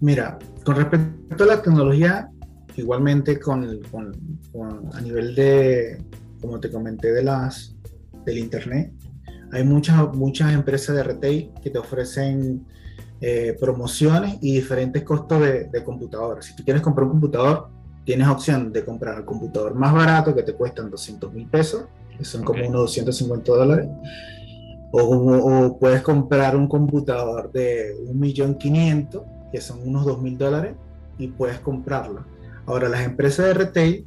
[0.00, 2.28] Mira, con respecto a la tecnología,
[2.76, 3.80] igualmente con,
[4.94, 6.02] a nivel de,
[6.40, 7.76] como te comenté, de las,
[8.24, 8.92] del Internet,
[9.52, 12.64] hay muchas, muchas empresas de retail que te ofrecen
[13.20, 15.84] eh, promociones y diferentes costos de, de.
[16.40, 17.68] Si tú quieres comprar un computador,
[18.04, 21.84] tienes opción de comprar el computador más barato que te cuestan 200 mil pesos,
[22.16, 23.88] que son como unos 250 dólares,
[24.92, 30.74] o, puedes comprar un computador de 1.500.000, que son unos 2 mil dólares,
[31.18, 32.24] y puedes comprarlo.
[32.66, 34.06] Ahora, las empresas de retail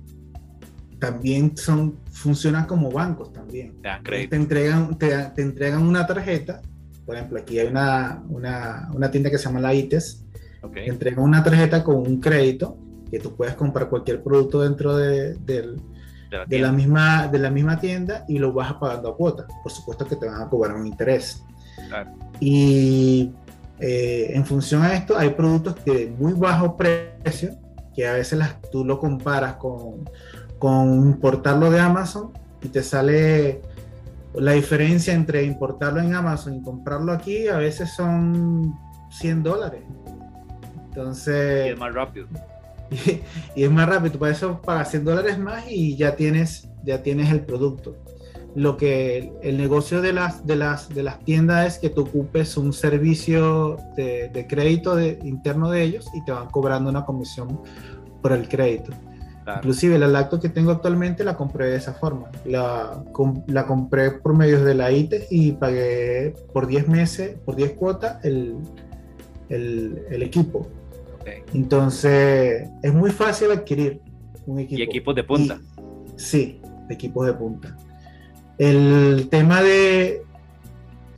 [0.99, 3.75] también son, funcionan como bancos también.
[4.03, 6.61] Te, entregan, te, entregan una tarjeta,
[7.05, 10.25] por ejemplo, aquí hay una, una, una tienda que se llama la ITES,
[10.73, 12.77] te entregan una tarjeta con un crédito
[13.13, 15.37] que tú puedes comprar cualquier producto dentro de,
[16.49, 19.45] la, misma, de la misma tienda y lo vas pagando a cuota.
[19.61, 21.43] Por supuesto que te van a cobrar un interés.
[22.39, 23.31] Y
[23.77, 27.51] eh, en función a esto, hay productos de muy bajo precio
[27.95, 30.09] que a veces las, tú lo comparas con,
[30.57, 32.31] con importarlo de Amazon
[32.63, 33.61] y te sale
[34.33, 38.73] la diferencia entre importarlo en Amazon y comprarlo aquí, a veces son
[39.11, 39.83] 100 dólares.
[40.87, 41.67] Entonces.
[41.67, 42.27] Y es más rápido.
[43.55, 44.19] y, es más rápido.
[44.19, 47.95] Para eso pagas 100 dólares más y ya tienes, ya tienes el producto.
[48.55, 52.55] Lo que el negocio de las, de las, de las tiendas es que tú ocupes
[52.55, 57.59] un servicio de, crédito de, interno de ellos y te van cobrando una comisión
[58.21, 58.91] por el crédito.
[59.57, 62.29] Inclusive la lacto que tengo actualmente la compré de esa forma.
[62.45, 63.03] La,
[63.47, 68.23] la compré por medio de la ITE y pagué por 10 meses, por 10 cuotas
[68.23, 68.55] el,
[69.49, 70.69] el, el equipo.
[71.53, 74.01] Entonces, es muy fácil adquirir
[74.45, 74.79] un equipo.
[74.79, 75.59] Y equipos de punta.
[76.15, 77.77] sí, equipos de punta.
[78.57, 80.23] El tema de,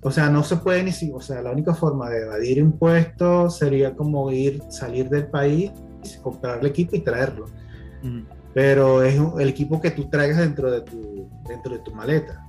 [0.01, 3.57] o sea, no se puede ni si, o sea, la única forma de evadir impuestos
[3.57, 5.71] sería como ir, salir del país,
[6.21, 7.47] comprar el equipo y traerlo.
[8.53, 12.41] Pero es el equipo que tú traigas dentro de tu, dentro de tu maleta.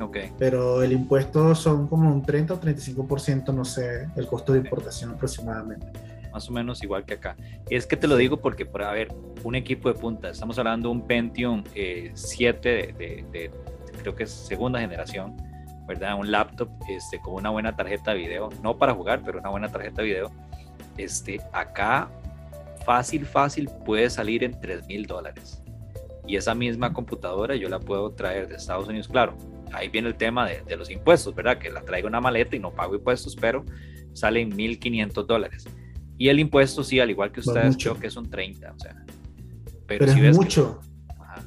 [0.00, 0.32] Okay.
[0.38, 5.10] Pero el impuesto son como un 30 o 35%, no sé, el costo de importación
[5.10, 7.36] aproximadamente más o menos igual que acá.
[7.70, 9.08] Es que te lo digo porque, por haber
[9.44, 11.62] un equipo de punta, estamos hablando de un Pentium
[12.14, 13.50] 7 eh, de,
[14.00, 15.36] creo que es segunda generación,
[15.86, 16.18] ¿verdad?
[16.18, 19.70] Un laptop este, con una buena tarjeta de video, no para jugar, pero una buena
[19.70, 20.32] tarjeta de video.
[20.96, 22.10] Este, acá
[22.84, 25.62] fácil, fácil puede salir en 3 mil dólares.
[26.26, 29.36] Y esa misma computadora yo la puedo traer de Estados Unidos, claro.
[29.72, 31.58] Ahí viene el tema de, de los impuestos, ¿verdad?
[31.58, 33.64] Que la traigo una maleta y no pago impuestos, pero
[34.12, 35.66] salen 1.500 dólares.
[36.22, 38.94] Y el impuesto, sí, al igual que ustedes, creo que es un 30, o sea.
[39.88, 40.78] Pero, es mucho.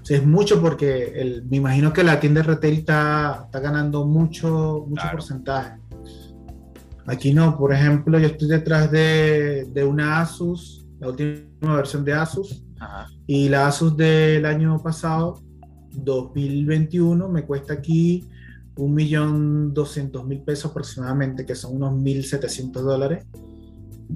[0.09, 4.85] es mucho porque el, me imagino que la tienda de retail está, está ganando mucho,
[4.85, 5.79] mucho porcentaje.
[7.07, 12.11] Aquí no, por ejemplo, yo estoy detrás de, de una Asus, la última versión de
[12.11, 12.61] Asus,
[13.27, 15.41] y la Asus del año pasado,
[15.93, 18.27] 2021, me cuesta aquí
[18.75, 23.25] un millón doscientos mil pesos aproximadamente, que son unos 1.700 dólares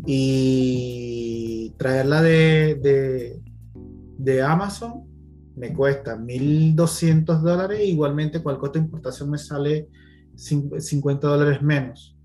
[0.05, 3.41] y traerla de,
[4.17, 5.05] de, Amazon
[5.55, 9.89] me cuesta 1.200 dólares, igualmente cualquier otra importación me sale
[10.35, 12.17] 50 dólares menos.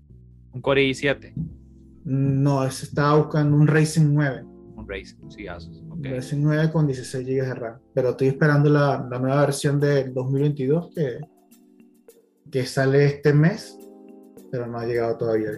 [0.53, 1.33] ¿Un Core i7?
[2.05, 4.43] No, estaba buscando un Ryzen 9.
[4.77, 5.83] Un Ryzen, sí, Asus.
[5.89, 6.13] Okay.
[6.13, 7.79] Ryzen 9 con 16 GB de RAM.
[7.93, 11.19] Pero estoy esperando la, la nueva versión del 2022 que,
[12.49, 13.77] que sale este mes,
[14.49, 15.49] pero no ha llegado todavía.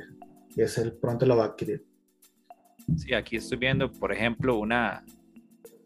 [0.56, 1.87] Y es el pronto lo va a adquirir.
[2.96, 5.04] Sí, aquí estoy viendo, por ejemplo, una.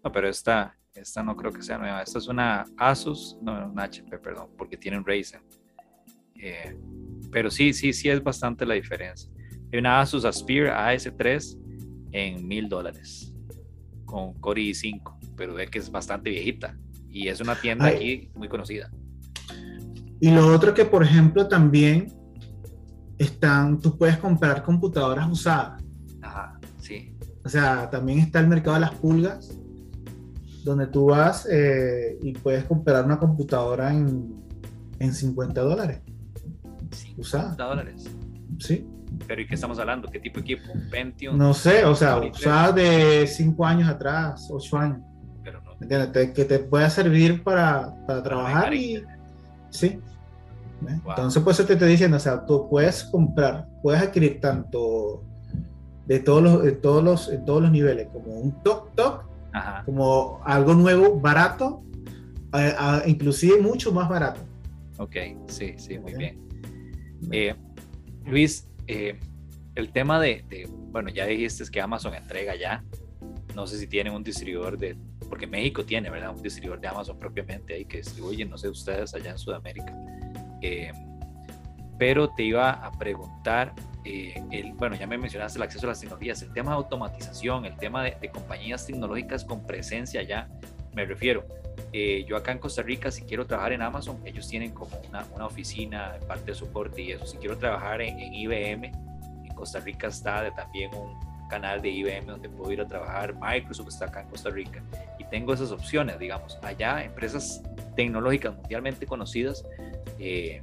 [0.03, 2.01] No, pero esta, esta no creo que sea nueva.
[2.01, 5.41] Esta es una Asus, no, una HP, perdón, porque tiene un Ryzen.
[6.35, 6.77] Eh,
[7.31, 9.31] pero sí, sí, sí es bastante la diferencia.
[9.71, 11.57] Hay una Asus Aspire AS3
[12.11, 13.33] en mil dólares
[14.05, 16.77] con Core i5, pero ve que es bastante viejita
[17.09, 18.91] y es una tienda aquí muy conocida.
[20.19, 22.13] Y lo otro que, por ejemplo, también
[23.17, 25.80] están, tú puedes comprar computadoras usadas.
[27.43, 29.57] O sea, también está el mercado de las pulgas,
[30.63, 34.35] donde tú vas eh, y puedes comprar una computadora en,
[34.99, 36.01] en 50 dólares.
[36.91, 37.55] 50 usada.
[37.55, 38.09] dólares.
[38.59, 38.87] Sí.
[39.27, 40.07] Pero ¿y qué estamos hablando?
[40.09, 40.71] ¿Qué tipo de equipo?
[40.89, 41.37] ¿Pentium?
[41.37, 44.99] No sé, o sea, usada de 5 años atrás, 8 años.
[45.43, 45.73] Pero no.
[45.81, 46.31] ¿Entiendes?
[46.31, 49.03] que te pueda servir para, para trabajar y...
[49.69, 49.99] Sí.
[50.87, 55.23] Entonces, pues eso te estoy diciendo, o sea, tú puedes comprar, puedes adquirir tanto
[56.05, 59.25] de todos los, de todos los, en todos los niveles, como un toc toc,
[59.85, 61.83] como algo nuevo, barato,
[63.05, 64.41] inclusive mucho más barato.
[64.97, 65.15] Ok,
[65.47, 66.39] sí, sí, muy bien.
[67.31, 67.55] Eh,
[68.25, 69.19] Luis, eh,
[69.75, 72.83] el tema de, bueno, ya dijiste que Amazon entrega ya,
[73.55, 74.97] no sé si tienen un distribuidor de,
[75.29, 76.35] porque México tiene, ¿verdad?
[76.35, 79.93] Un distribuidor de Amazon propiamente ahí que distribuye, no sé ustedes allá en Sudamérica.
[80.61, 80.91] Eh,
[81.97, 85.99] pero te iba a preguntar, eh, el, bueno, ya me mencionaste el acceso a las
[85.99, 90.47] tecnologías, el tema de automatización, el tema de, compañías tecnológicas con presencia ya,
[90.93, 91.45] me refiero.
[91.93, 95.25] Eh, yo acá en Costa Rica, si quiero trabajar en Amazon, ellos tienen como una,
[95.35, 97.25] una oficina, parte de soporte y eso.
[97.25, 102.49] Si quiero trabajar en, IBM, en Costa Rica está también un canal de IBM donde
[102.49, 103.35] puedo ir a trabajar.
[103.39, 104.81] Microsoft está acá en Costa Rica
[105.19, 106.57] y tengo esas opciones, digamos.
[106.63, 107.61] Allá, empresas
[107.95, 109.63] tecnológicas mundialmente conocidas
[110.17, 110.61] eh,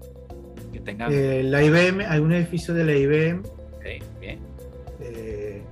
[0.73, 1.13] que tengan...
[1.13, 3.43] Eh, la IBM, hay un edificio de la IBM.
[4.21, 4.39] Bien.
[5.01, 5.63] Eh,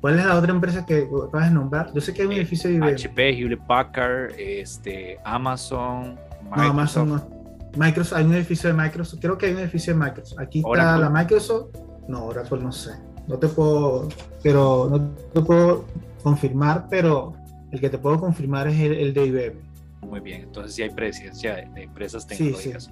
[0.00, 1.92] ¿Cuál es la otra empresa que vas a nombrar?
[1.92, 2.94] Yo sé que hay un edificio de IBM.
[2.94, 6.56] HP, Hewlett Packard, este, Amazon, Microsoft.
[6.56, 7.38] No, Amazon no.
[7.76, 9.20] Microsoft, hay un edificio de Microsoft.
[9.20, 10.40] Creo que hay un edificio de Microsoft.
[10.40, 11.76] Aquí está la Microsoft.
[12.08, 12.92] No, Oracle no sé.
[13.26, 14.08] No te puedo,
[14.42, 15.84] pero no te puedo
[16.22, 17.34] confirmar, pero
[17.70, 19.67] el que te puedo confirmar es el de IBM.
[20.02, 22.90] Muy bien, entonces sí hay presencia de, empresas tecnológicas.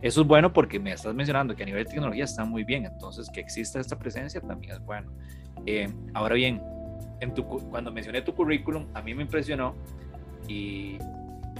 [0.00, 2.84] Eso es bueno porque me estás mencionando que a nivel de tecnología está muy bien,
[2.84, 5.10] entonces que exista esta presencia también es bueno.
[5.66, 6.62] Eh, ahora bien,
[7.20, 9.74] en tu, cuando mencioné tu currículum, a mí me impresionó
[10.46, 10.98] y,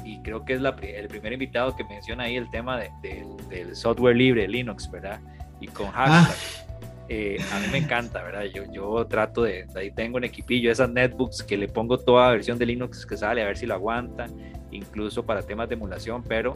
[0.04, 3.74] y creo que es la, el primer invitado que menciona ahí el tema de, del
[3.74, 5.20] software libre, Linux, ¿verdad?
[5.60, 6.24] Y con ah.
[6.24, 6.68] hashtag.
[7.10, 8.44] Eh, a mí me encanta, ¿verdad?
[8.54, 12.58] Yo, yo trato de, ahí tengo un equipillo, esas netbooks que le pongo toda versión
[12.58, 14.26] de Linux que sale, a ver si lo aguanta
[14.70, 16.54] incluso para temas de emulación, pero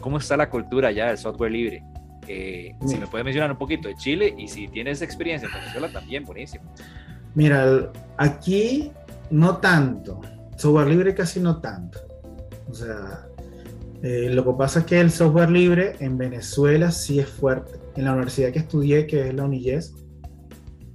[0.00, 1.84] ¿cómo está la cultura ya del software libre?
[2.28, 5.92] Eh, si me puedes mencionar un poquito de Chile y si tienes experiencia en Venezuela
[5.92, 6.64] también, buenísimo.
[7.34, 8.92] Mira, aquí
[9.30, 10.20] no tanto,
[10.56, 11.98] software libre casi no tanto.
[12.68, 13.26] O sea,
[14.02, 17.78] eh, lo que pasa es que el software libre en Venezuela sí es fuerte.
[17.96, 19.94] En la universidad que estudié, que es la UNIES,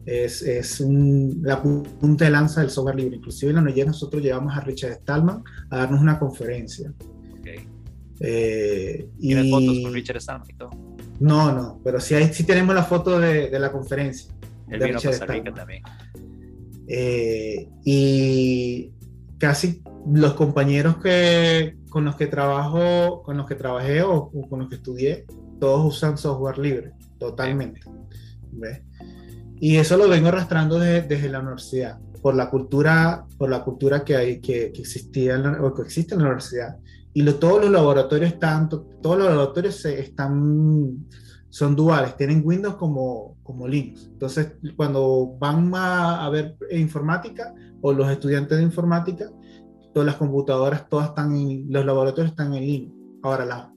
[0.08, 3.18] es, es un, la punta de lanza del software libre.
[3.18, 6.94] Inclusive en la UNIES nosotros llevamos a Richard Stallman a darnos una conferencia.
[7.40, 7.68] Okay.
[8.22, 10.70] Eh, ¿Tienes fotos con Richard Stallman y todo?
[11.20, 14.34] No, no, pero sí, sí tenemos la foto de, de la conferencia.
[14.70, 15.84] Él vino a Costa Rica también.
[16.88, 18.94] Eh, y
[19.38, 24.70] casi los compañeros que, con los que trabajo, con los que trabajé o, con los
[24.70, 25.26] que estudié,
[25.60, 27.82] todos usan software libre, totalmente.
[28.52, 28.82] ¿ves?
[29.60, 34.16] Y eso lo vengo arrastrando desde, la universidad, por la cultura, por la cultura que,
[34.16, 36.78] hay, que, existía o que existe en la universidad.
[37.14, 41.08] Y todos los laboratorios están, todos los laboratorios están,
[41.50, 44.06] son duales, tienen Windows como, como Linux.
[44.06, 49.32] Entonces, cuando van a, ver informática o los estudiantes de informática,
[49.92, 51.34] todas las computadoras, todas están
[51.68, 52.94] los laboratorios están en Linux.
[53.24, 53.74] Ahora, la,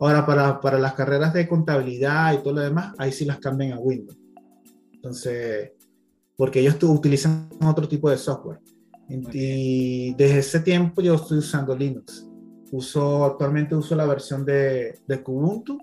[0.00, 3.74] ahora para, para las carreras de contabilidad y todo lo demás, ahí sí las cambian
[3.74, 4.18] a Windows.
[5.02, 5.72] Entonces,
[6.36, 8.60] porque ellos utilizan otro tipo de software.
[9.08, 12.24] Y desde ese tiempo yo estoy usando Linux.
[12.70, 15.78] Uso, actualmente uso la versión de, de Kubuntu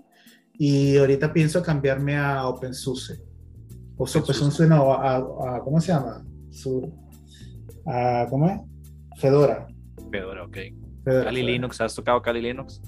[0.54, 3.22] y ahorita pienso cambiarme a OpenSUSE.
[3.98, 6.24] O OpenSUSE no, a, ¿cómo se llama?
[6.48, 6.90] Su,
[7.86, 8.60] a, ¿Cómo es?
[9.20, 9.68] Fedora.
[10.10, 10.56] Fedora, ok.
[11.04, 11.52] Fedora, Kali Fedora.
[11.52, 12.80] Linux, ¿has tocado Kali Linux?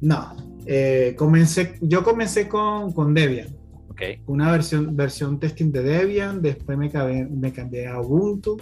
[0.00, 3.56] No, eh, comencé, yo comencé con, con Debian,
[3.92, 8.56] Ok, una versión, versión testing de Debian, después me cambié, me cambié a Ubuntu.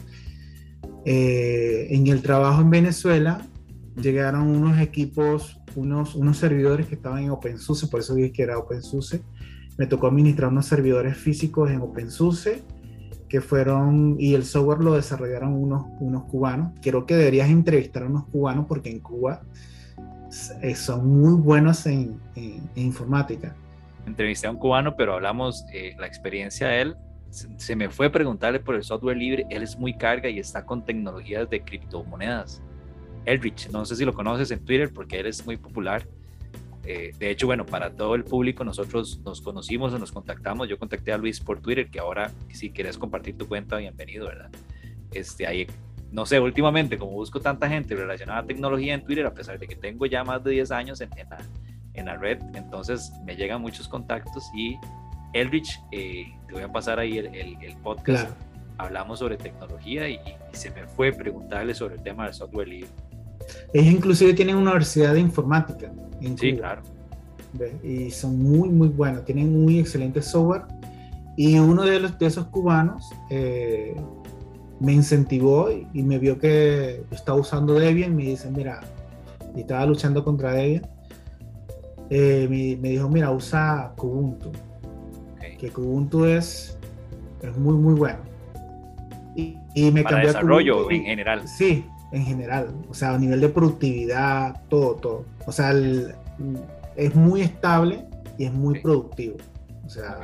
[1.05, 3.47] Eh, en el trabajo en Venezuela
[4.01, 8.59] llegaron unos equipos, unos, unos servidores que estaban en OpenSUSE, por eso dije que era
[8.59, 9.23] OpenSUSE.
[9.79, 12.63] Me tocó administrar unos servidores físicos en OpenSUSE
[13.29, 16.73] que fueron, y el software lo desarrollaron unos, unos cubanos.
[16.83, 19.43] Creo que deberías entrevistar a unos cubanos porque en Cuba
[20.63, 23.55] eh, son muy buenos en, en- en informática.
[24.11, 26.97] Entrevisté a un cubano, pero hablamos eh, la experiencia de él.
[27.31, 29.47] Se, me fue a preguntarle por el software libre.
[29.51, 32.63] Él es muy carga y está con tecnologías de criptomonedas.
[33.25, 36.07] Elrich, no sé si lo conoces en Twitter porque él es muy popular.
[36.85, 40.69] Eh, de hecho, bueno, para todo el público, nosotros nos conocimos o nos contactamos.
[40.69, 44.51] Yo contacté a Luis por Twitter, que ahora, si quieres compartir tu cuenta, bienvenido, ¿verdad?
[45.13, 45.67] Este, ahí,
[46.11, 49.69] no sé, últimamente, como busco tanta gente relacionada a tecnología en Twitter, a pesar de
[49.69, 51.39] que tengo ya más de 10 años en, en la,
[51.95, 54.77] en la red, entonces me llegan muchos contactos y
[55.33, 58.25] Elrich, eh, te voy a pasar ahí el, el, el podcast.
[58.25, 58.35] Claro.
[58.79, 62.91] Hablamos sobre tecnología y, y se me fue preguntarle sobre el tema del software libre.
[63.75, 66.83] Ellos inclusive tienen una universidad de informática en Sí, Cuba,
[67.55, 67.73] claro.
[67.83, 70.63] y son muy, muy buenos, tienen muy excelente software.
[71.37, 73.95] Y uno de, los, de esos cubanos eh,
[74.81, 78.81] me incentivó y, y me vio que estaba usando Debian y me dice, mira,
[79.55, 80.87] y estaba luchando contra Debian.
[82.11, 84.51] Eh, me, me dijo, mira, usa Kubuntu,
[85.59, 86.77] que Kubuntu es,
[87.43, 88.19] es muy, muy bueno.
[89.37, 91.49] Y, y me Para a desarrollo Kubuntu en general.
[91.49, 92.75] Sí, en general.
[92.89, 95.25] O sea, a nivel de productividad, todo, todo.
[95.47, 96.15] O sea, el-
[96.97, 98.07] es muy estable
[98.39, 99.37] y es muy productivo.
[99.87, 100.19] O sea,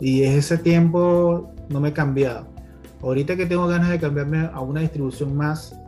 [0.00, 2.46] y ese tiempo no me he cambiado.
[3.02, 5.78] Ahorita que tengo ganas de cambiarme a una distribución más,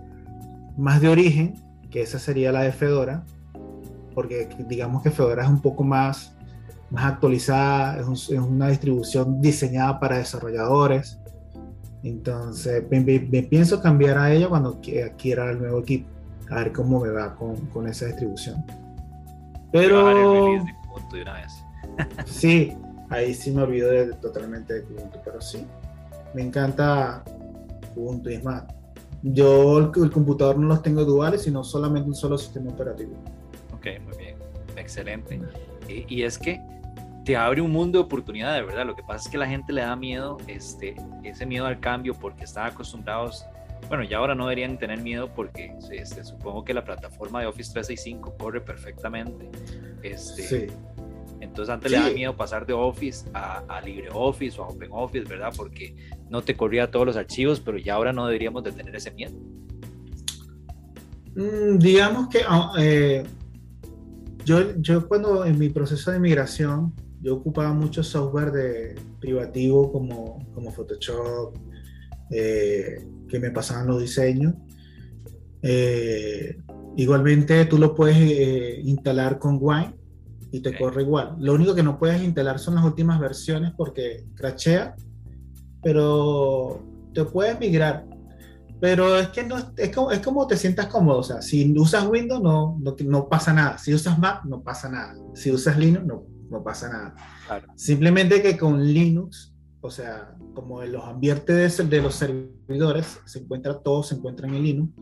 [0.77, 1.55] más de origen,
[1.91, 3.25] que esa sería la de Fedora,
[4.21, 6.35] porque digamos que Fedora es un poco más,
[6.91, 11.19] más actualizada, es, un- es una distribución diseñada para desarrolladores.
[12.03, 16.07] Entonces, me, me- me pienso cambiar a ella cuando qui- adquiera el nuevo equipo,
[16.51, 18.63] a ver cómo me va con, con esa distribución.
[18.69, 21.53] El Pero release de Ubuntu de una vez.
[22.27, 22.77] sí,
[23.09, 25.65] ahí sí me olvido de- totalmente de Ubuntu, pero sí,
[26.35, 27.23] me encanta
[27.97, 28.65] Ubuntu y es más.
[29.23, 33.13] Yo el, el computador no los tengo duales, sino solamente un solo sistema operativo.
[33.81, 34.37] Ok, muy bien.
[34.77, 35.41] Excelente.
[35.89, 36.61] Y, y es que
[37.25, 38.87] te abre un mundo de oportunidades, ¿verdad?
[38.87, 42.15] Lo que pasa es que la gente le da miedo, este, ese miedo al cambio
[42.15, 43.45] porque están acostumbrados,
[43.89, 47.73] bueno, ya ahora no deberían tener miedo porque este, supongo que la plataforma de Office
[47.73, 49.51] 365 corre perfectamente.
[50.03, 50.67] Este, Sí,
[51.41, 52.15] Entonces antes le Sí.
[52.15, 55.53] miedo pasar de Office a, a LibreOffice o a OpenOffice, ¿verdad?
[55.57, 55.95] Porque
[56.29, 59.33] no te corría todos los archivos, pero ya ahora no deberíamos de tener ese miedo.
[61.35, 63.25] Mm, digamos que ah, eh,
[64.51, 66.93] yo, yo cuando en mi proceso de migración,
[67.23, 71.55] yo ocupaba mucho software de privativo como, como Photoshop,
[72.31, 74.55] eh, que me pasaban los diseños.
[75.63, 76.59] Eh,
[76.97, 79.95] igualmente tú lo puedes eh, instalar con Wine
[80.51, 80.79] y te Ok.
[80.79, 81.37] corre igual.
[81.39, 84.97] Lo único que no puedes instalar son las últimas versiones porque crashea,
[85.81, 86.83] pero
[87.15, 88.05] te puedes migrar.
[88.81, 91.19] Pero es que no es, como, es como te sientas cómodo.
[91.19, 93.77] O sea, si usas Windows no, no, no pasa nada.
[93.79, 95.15] Si usas Mac no pasa nada.
[95.35, 97.15] Si usas Linux no, no pasa nada.
[97.47, 97.69] Claro.
[97.77, 103.41] Simplemente que con Linux, o sea, como en los ambientes de, de los servidores, se
[103.41, 104.93] encuentra todo, se encuentra en el Linux.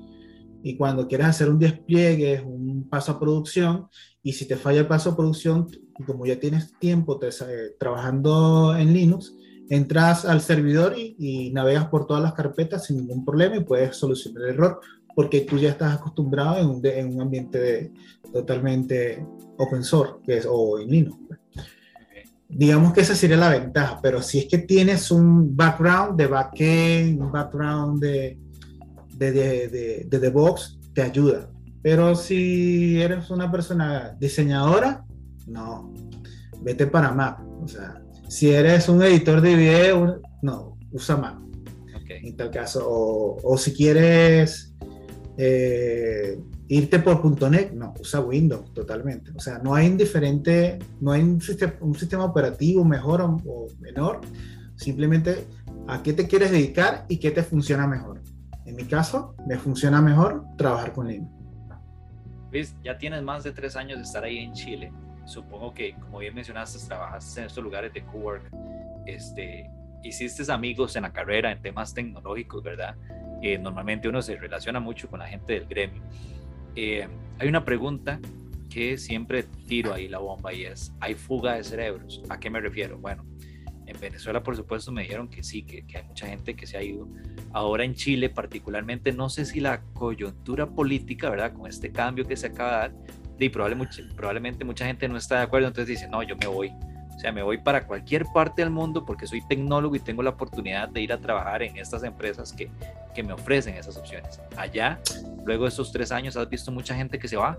[0.63, 3.87] Y cuando quieres hacer un despliegue, un paso a producción,
[4.25, 5.69] y si te falla el paso a producción,
[6.05, 9.35] como ya tienes tiempo te- eh, trabajando en Linux,
[9.71, 13.97] entras al servidor y, y navegas por todas las carpetas sin ningún problema y puedes
[13.97, 14.81] solucionar el error
[15.15, 17.93] porque tú ya estás acostumbrado en un, de- en un ambiente de-
[18.33, 19.25] totalmente
[19.59, 21.19] open source que es, o en Linux.
[21.27, 21.41] pues.
[22.51, 27.21] Digamos que esa sería la ventaja, pero si es que tienes un background de backend,
[27.21, 28.39] un background de,
[29.17, 31.51] de, de, de, de DevOps, te ayuda.
[31.83, 35.05] Pero si eres una persona diseñadora,
[35.47, 35.93] no,
[36.63, 37.39] vete para Mac.
[37.63, 41.39] O sea, si eres un editor de video, no, usa Mac
[41.97, 42.11] Ok.
[42.11, 42.87] en tal caso.
[42.89, 44.75] O, o si quieres
[45.37, 49.33] eh, irte por .NET, no, usa Windows totalmente.
[49.35, 53.37] O sea, no hay un diferente, no hay un, sistema, un sistema operativo mejor o,
[53.47, 54.21] o menor.
[54.77, 55.47] Simplemente
[55.89, 58.21] a qué te quieres dedicar y qué te funciona mejor.
[58.67, 61.33] En mi caso, me funciona mejor trabajar con Linux.
[62.53, 64.93] Luis, ya tienes más de tres años de estar ahí en Chile.
[65.29, 68.51] Supongo que, como bien mencionaste, trabajaste en estos lugares de cowork.
[69.07, 69.71] Este,
[70.03, 72.97] hiciste amigos en la carrera en temas tecnológicos, ¿verdad?
[73.43, 76.03] eh, normalmente uno se relaciona mucho con la gente del gremio.
[76.75, 77.07] Eh,
[77.39, 78.21] hay una pregunta
[78.69, 82.23] que siempre tiro ahí la bomba y es, ¿hay fuga de cerebros?
[82.29, 82.99] ¿A qué me refiero?
[82.99, 83.25] Bueno,
[83.87, 86.77] en Venezuela por supuesto me dijeron que sí, que, que hay mucha gente que se
[86.77, 87.09] ha ido.
[87.53, 91.53] Ahora en Chile particularmente, no sé si la coyuntura política, ¿verdad?
[91.55, 92.93] Con este cambio que se acaba de dar,
[93.39, 96.73] y probablemente, probablemente mucha gente no está de acuerdo, entonces dice, no, yo me voy.
[97.15, 100.31] O sea, me voy para cualquier parte del mundo porque soy tecnólogo y tengo la
[100.31, 102.71] oportunidad de ir a trabajar en estas empresas que,
[103.13, 104.41] que me ofrecen esas opciones.
[104.57, 105.01] Allá,
[105.45, 107.59] luego de estos tres años, ¿has visto mucha gente que se va?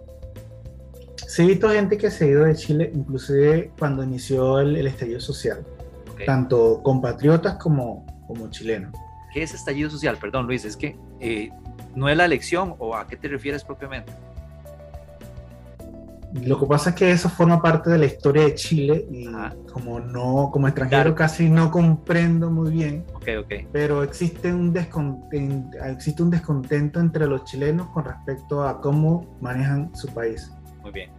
[1.27, 4.87] Sí, he visto gente que se ha ido de Chile, inclusive cuando inició el, el
[4.87, 5.65] estallido social,
[6.13, 6.25] Okay.
[6.25, 8.93] tanto compatriotas como, como chilenos.
[9.33, 10.17] ¿Qué es estallido social?
[10.17, 11.49] Perdón, Luis, es que eh,
[11.95, 14.11] no es la elección o a qué te refieres propiamente.
[16.33, 19.25] Lo que pasa es que eso forma parte de la historia de Chile y
[19.71, 21.15] como no, como extranjero Claro.
[21.15, 23.53] casi no comprendo muy bien, Ok, ok.
[23.71, 29.89] pero existe un, descontento, existe un descontento entre los chilenos con respecto a cómo manejan
[29.95, 30.51] su país.
[30.83, 31.09] Muy bien.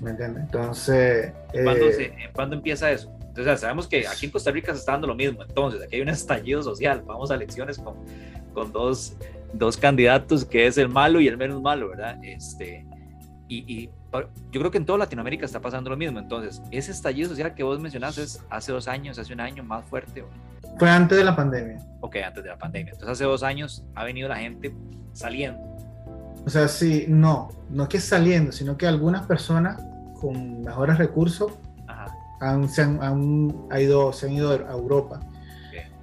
[0.00, 0.44] ¿Me entiendes?
[0.44, 3.10] Entonces, ¿Cuándo, eh, se- ¿Cuándo empieza eso?
[3.28, 5.42] Entonces, sabemos que aquí en Costa Rica se está dando lo mismo.
[5.42, 7.02] Entonces, aquí hay un estallido social.
[7.06, 7.94] Vamos a elecciones con,
[8.54, 9.16] con dos,
[9.52, 12.18] dos candidatos, que es el malo y el menos malo, ¿verdad?
[12.22, 12.86] Este,
[13.48, 13.90] y, y
[14.22, 16.18] yo creo que en toda Latinoamérica está pasando lo mismo.
[16.18, 19.84] Entonces, ese estallido social que vos mencionaste es hace dos años, hace un año más
[19.86, 20.24] fuerte.
[20.78, 21.78] fue antes de la pandemia.
[22.00, 22.92] Ok, antes de la pandemia.
[22.92, 24.74] Entonces, hace dos años ha venido la gente
[25.12, 25.60] saliendo.
[26.44, 29.82] O sea, sí, no, no es que saliendo, sino que algunas personas
[30.20, 31.52] con mejores recursos
[31.88, 32.06] Ajá.
[32.40, 35.20] han, se, han, han- ha ido, se han ido a Europa.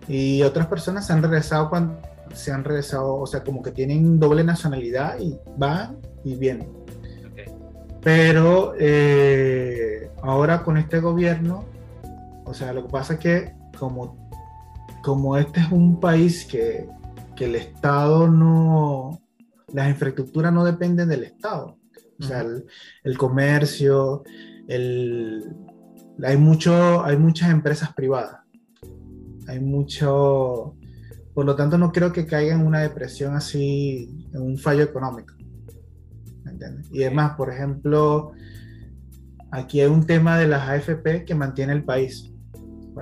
[0.08, 1.98] Y otras personas se han regresado cuando
[2.34, 6.68] se han regresado, o sea, como que tienen doble nacionalidad y van y vienen.
[8.04, 11.66] Pero eh, ahora con este gobierno,
[12.46, 14.30] o sea, lo que pasa es que como,
[15.02, 16.88] como este es un país que,
[17.36, 19.22] que el Estado no,
[19.72, 21.78] las infraestructuras no dependen del Estado.
[22.20, 22.66] O sea, el,
[23.04, 24.24] el comercio,
[24.68, 25.56] el,
[26.24, 28.42] hay, mucho, hay muchas empresas privadas.
[29.48, 30.76] Hay mucho,
[31.34, 35.34] por lo tanto no creo que caiga en una depresión así, en un fallo económico.
[36.64, 36.92] ¿Me entiendes?
[36.92, 38.32] Y además, por ejemplo,
[39.52, 42.32] aquí hay un tema de las AFP que mantiene el país,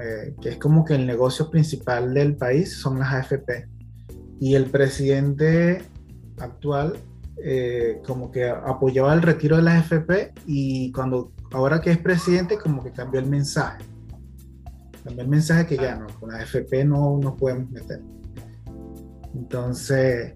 [0.01, 3.67] eh, que es como que el negocio principal del país son las AFP.
[4.39, 5.83] Y el presidente
[6.39, 6.97] actual
[7.43, 12.57] eh, como que apoyaba el retiro de las AFP y cuando ahora que es presidente
[12.57, 13.83] como que cambió el mensaje.
[15.03, 18.01] Cambió el mensaje que ya no, con las AFP no nos podemos meter.
[19.33, 20.35] Entonces,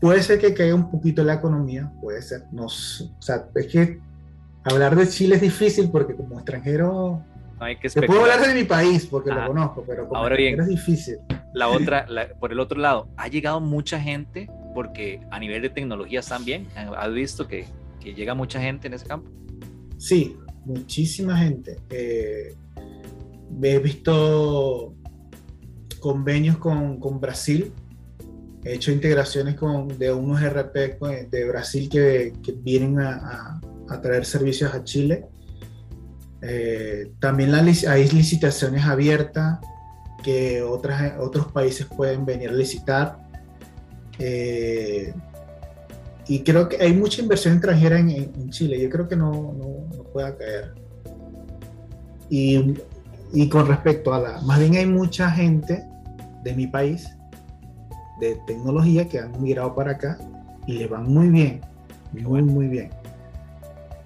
[0.00, 2.44] puede ser que caiga un poquito la economía, puede ser.
[2.52, 4.00] No, s- o sea, es que
[4.64, 7.22] hablar de Chile es difícil porque como extranjero,
[7.58, 9.42] No hay que te puedo hablar de mi país porque Ajá.
[9.42, 10.58] lo conozco, pero como Ahora bien.
[10.60, 11.18] es difícil.
[11.52, 15.68] La otra, la- por el otro lado, ha llegado mucha gente porque a nivel de
[15.70, 16.66] tecnología están bien.
[16.96, 17.66] ¿Has visto que,
[18.00, 19.28] que llega mucha gente en ese campo?
[19.98, 21.76] Sí, muchísima gente.
[21.90, 22.54] Eh,
[23.62, 24.94] he visto
[25.98, 27.72] convenios con, con Brasil,
[28.64, 33.60] he hecho integraciones con, de unos RP con- de Brasil que, que vienen a, a-
[33.94, 35.26] a traer servicios a Chile.
[36.42, 39.58] Eh, también la hay licitaciones abiertas
[40.22, 43.18] que otras, otros países pueden venir a licitar.
[44.18, 45.12] Eh,
[46.28, 48.78] y creo que hay mucha inversión extranjera en- en Chile.
[48.80, 50.74] Yo creo que no, no, no pueda caer.
[52.28, 52.74] Y,
[53.32, 54.40] y con respecto a la...
[54.42, 55.84] Más bien hay mucha gente
[56.44, 57.08] de mi país,
[58.20, 60.18] de tecnología, que han migrado para acá
[60.66, 61.60] y les van muy bien.
[62.12, 62.90] Muy, muy bien.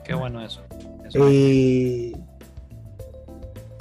[0.04, 0.60] Qué bueno eso.
[1.04, 2.16] Eso- Y,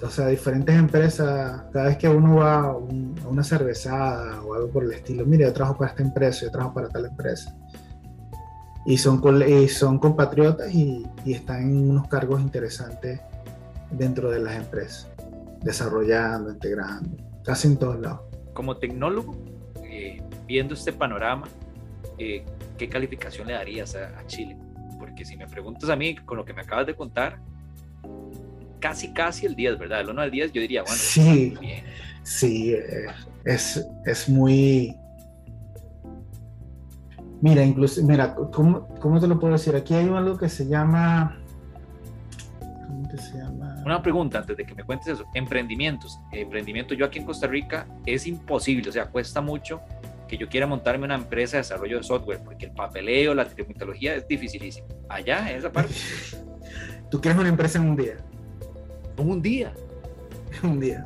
[0.01, 4.53] o sea, diferentes empresas, cada vez que uno va a, un- a una cervezada o
[4.53, 7.55] algo por el estilo, mire, yo trabajo para esta empresa, yo trabajo para tal empresa.
[8.85, 13.21] Y son, y son compatriotas y, y están en unos cargos interesantes
[13.91, 15.07] dentro de las empresas,
[15.61, 18.21] desarrollando, integrando, casi en todos lados.
[18.53, 19.35] Como tecnólogo,
[19.93, 21.47] eh, viendo este panorama,
[22.17, 22.43] eh,
[22.77, 24.57] ¿qué calificación le darías a, a Chile?
[24.99, 27.37] Porque si me preguntas a mí, con lo que me acabas de contar,
[28.79, 30.01] casi, casi el 10, ¿verdad?
[30.01, 31.55] El 1 al 10, yo diría, bueno, Sí.
[31.61, 31.83] bien.
[32.23, 33.05] Sí, eh,
[33.45, 34.95] es, es muy...
[37.41, 39.75] Mira, incluso, mira, ¿cómo, ¿cómo te lo puedo decir?
[39.75, 41.42] Aquí hay algo que se llama...
[43.85, 45.25] Una pregunta antes de que me cuentes eso.
[45.33, 46.19] Emprendimientos.
[46.31, 49.81] Emprendimiento yo aquí en Costa Rica es imposible, o sea, cuesta mucho
[50.27, 54.15] que yo quiera montarme una empresa de desarrollo de software, porque el papeleo, la trimitología
[54.15, 54.87] es dificilísimo.
[55.09, 55.93] Allá, en esa parte,
[57.11, 58.15] Tú creas una empresa en un día,
[59.17, 59.73] un día.
[60.63, 61.05] en un día.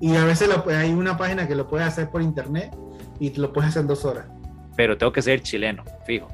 [0.00, 2.74] Y a veces lo- hay una página que lo puedes hacer por internet
[3.20, 4.26] y y lo puedes hacer en dos horas.
[4.76, 6.28] Pero tengo que ser chileno, fijo.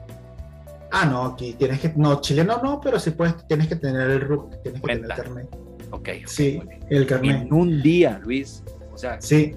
[0.92, 4.20] Ah, no, aquí tienes que, no, chileno no, pero sí puedes, tienes que tener el
[4.20, 5.48] RUC, tienes que tener el carnet.
[5.90, 6.08] Ok.
[6.26, 7.42] Sí, el carnet.
[7.42, 8.62] En un día, Luis.
[8.92, 9.20] O sea.
[9.20, 9.54] Sí.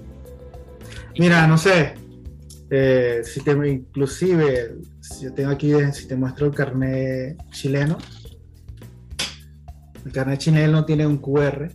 [1.18, 1.94] Mira, no sé,
[2.70, 7.98] eh, si te, inclusive, si yo tengo aquí, si te muestro el carnet chileno,
[10.04, 11.70] el carnet chileno tiene un QR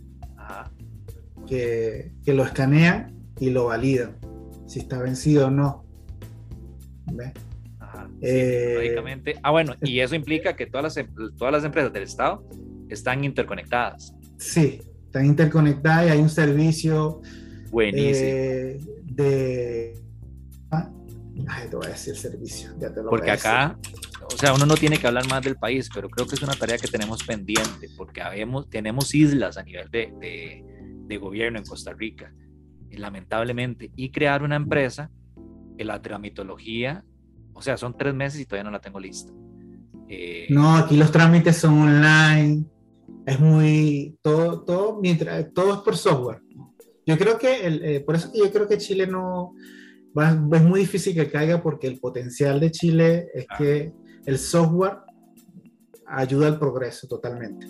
[1.46, 4.18] Que, que, lo escanean y lo validan,
[4.66, 5.84] si está vencido o no.
[7.12, 7.32] ¿Ves?
[8.22, 8.94] Eh,
[9.42, 12.46] ah, bueno, y eso implica que todas las, em, todas las empresas del Estado
[12.88, 14.14] están interconectadas.
[14.36, 17.22] Sí, están interconectadas y hay un servicio
[17.70, 18.28] Buenísimo.
[18.28, 19.94] Eh, de...
[21.48, 23.78] Ay, te voy a decir servicio, ya te lo Porque acá,
[24.22, 26.52] o sea, uno no tiene que hablar más del país, pero creo que es una
[26.52, 30.64] tarea que tenemos pendiente, porque habemos, tenemos islas a nivel de, de,
[31.06, 32.32] de gobierno en Costa Rica,
[32.90, 35.10] lamentablemente, y crear una empresa
[35.78, 37.04] en la tramitología
[37.54, 39.32] o sea, son tres meses y todavía no la tengo lista.
[40.08, 42.64] Eh, no, aquí los trámites son online.
[43.26, 44.18] Es muy.
[44.22, 46.42] Todo, todo, mientras, todo es por software.
[47.06, 47.66] Yo creo que.
[47.66, 49.54] El, eh, por eso que yo creo que Chile no.
[50.16, 53.92] es muy difícil que caiga porque el potencial de Chile es que
[54.26, 54.98] el software
[56.06, 57.66] ayuda al progreso totalmente.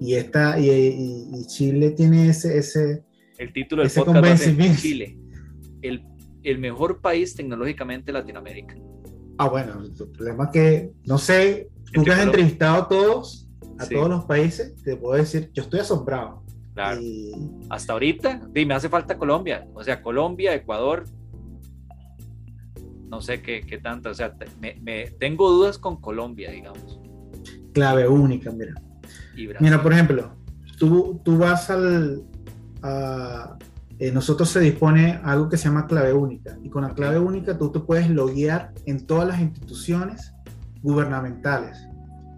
[0.00, 3.04] Y, esta, y, Chile tiene ese, ese.
[3.36, 5.16] El título del podcast es Chile.
[5.82, 6.04] El,
[6.42, 8.74] el mejor país tecnológicamente de Latinoamérica.
[9.38, 13.86] Ah, bueno, el problema es que, no sé, tú que has entrevistado a todos, a
[13.86, 16.42] todos los países, te puedo decir, yo estoy asombrado.
[16.74, 17.00] Claro.
[17.70, 19.66] Hasta ahorita, me hace falta Colombia.
[19.74, 21.04] O sea, Colombia, Ecuador,
[23.08, 24.10] no sé qué, qué tanto.
[24.10, 27.00] O sea, me, tengo dudas con Colombia, digamos.
[27.72, 28.74] Clave única, mira.
[29.60, 30.34] Mira, por ejemplo,
[30.78, 32.24] tú, tú vas al,
[32.82, 33.56] a,
[34.00, 36.56] eh, nosotros se dispone algo que se llama clave única.
[36.62, 40.32] Y con la clave única tú te puedes loguear en todas las instituciones
[40.82, 41.88] gubernamentales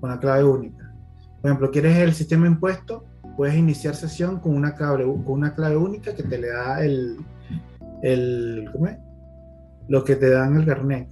[0.01, 0.95] con la clave única.
[1.41, 3.05] Por ejemplo, quieres el sistema impuesto,
[3.37, 7.19] puedes iniciar sesión con una clave, con una clave única que te le da el,
[8.03, 8.97] el ¿cómo es?
[9.89, 11.09] Lo que te dan el carnet.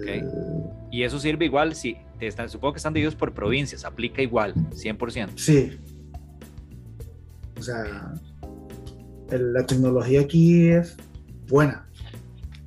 [0.00, 0.22] Okay.
[0.90, 4.54] Y eso sirve igual si te están, supongo que están divididos por provincias, aplica igual,
[4.54, 5.30] 100%.
[5.36, 5.78] Sí.
[7.58, 8.14] O sea,
[9.30, 10.96] la tecnología aquí es
[11.48, 11.86] buena.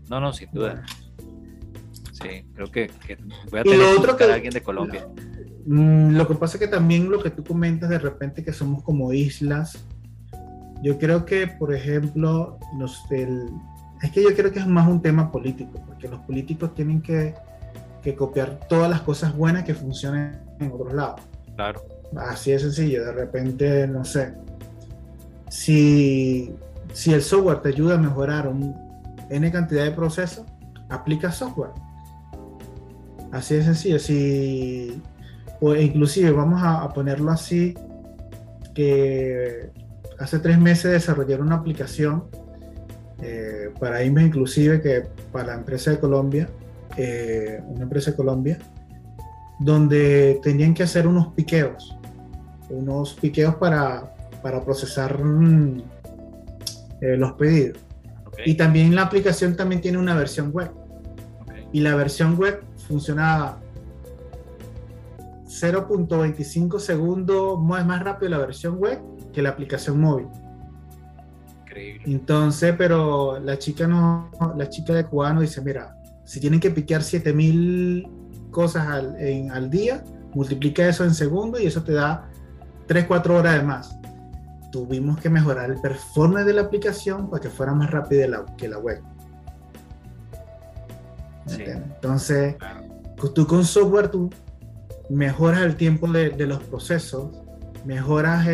[0.10, 0.84] No, no, sin duda.
[2.12, 2.90] Sí, creo que,
[3.50, 5.08] voy a tener que buscar a alguien de Colombia.
[5.66, 8.84] Mm, lo que pasa es que también lo que tú comentas de repente que somos
[8.84, 9.86] como islas,
[10.82, 15.32] yo creo que, por ejemplo, los, es que yo creo que es más un tema
[15.32, 17.36] político, porque los políticos tienen que,
[18.02, 21.22] que copiar todas las cosas buenas que funcionen en otros lados.
[21.56, 21.86] Claro.
[22.18, 24.34] Así de sencillo, de repente, no sé,
[25.50, 26.56] si,
[26.94, 28.76] si el software te ayuda a mejorar un
[29.30, 30.46] N cantidad de procesos,
[30.90, 31.72] aplica software.
[33.32, 33.98] Así de sencillo.
[35.62, 37.76] O inclusive vamos a, ponerlo así,
[38.74, 39.72] que
[40.18, 42.26] hace tres meses desarrollaron una aplicación
[43.22, 46.50] eh, para IME inclusive que para la empresa de Colombia,
[46.96, 48.58] eh, una empresa de Colombia,
[49.60, 51.98] donde tenían que hacer unos piqueos,
[52.70, 55.82] unos piqueos para para procesar mm,
[57.02, 57.80] eh, los pedidos.
[58.46, 60.72] Y también la aplicación también tiene una versión web.
[61.72, 63.60] Y la versión web funcionaba
[65.46, 69.00] 0.25 segundos más, más rápido la versión web
[69.34, 70.28] que la aplicación móvil.
[71.62, 72.04] Increíble.
[72.06, 77.04] Entonces, pero la chica no, la chica de cubano dice, mira, si tienen que piquear
[77.04, 78.08] 7000
[78.52, 79.16] cosas al,
[79.52, 82.30] al día, multiplica eso en segundos y eso te da
[82.88, 83.99] 3-4 horas de más
[84.72, 88.78] tuvimos que mejorar el performance de la aplicación para que fuera más rápido que la
[88.78, 89.02] web.
[91.58, 92.56] Entonces,
[93.34, 94.30] tú con software tú
[95.10, 97.32] mejoras el tiempo de, los procesos,
[97.86, 98.46] mejoras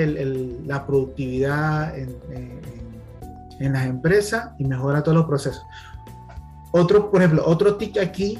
[0.65, 2.15] la productividad en,
[3.59, 5.63] las empresas y mejora todos los procesos.
[6.71, 8.37] Otro, por ejemplo, otro tic aquí,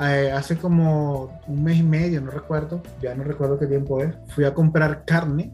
[0.00, 4.14] eh, hace como un mes y medio, no recuerdo, ya no recuerdo qué tiempo es,
[4.28, 5.52] fui a comprar carne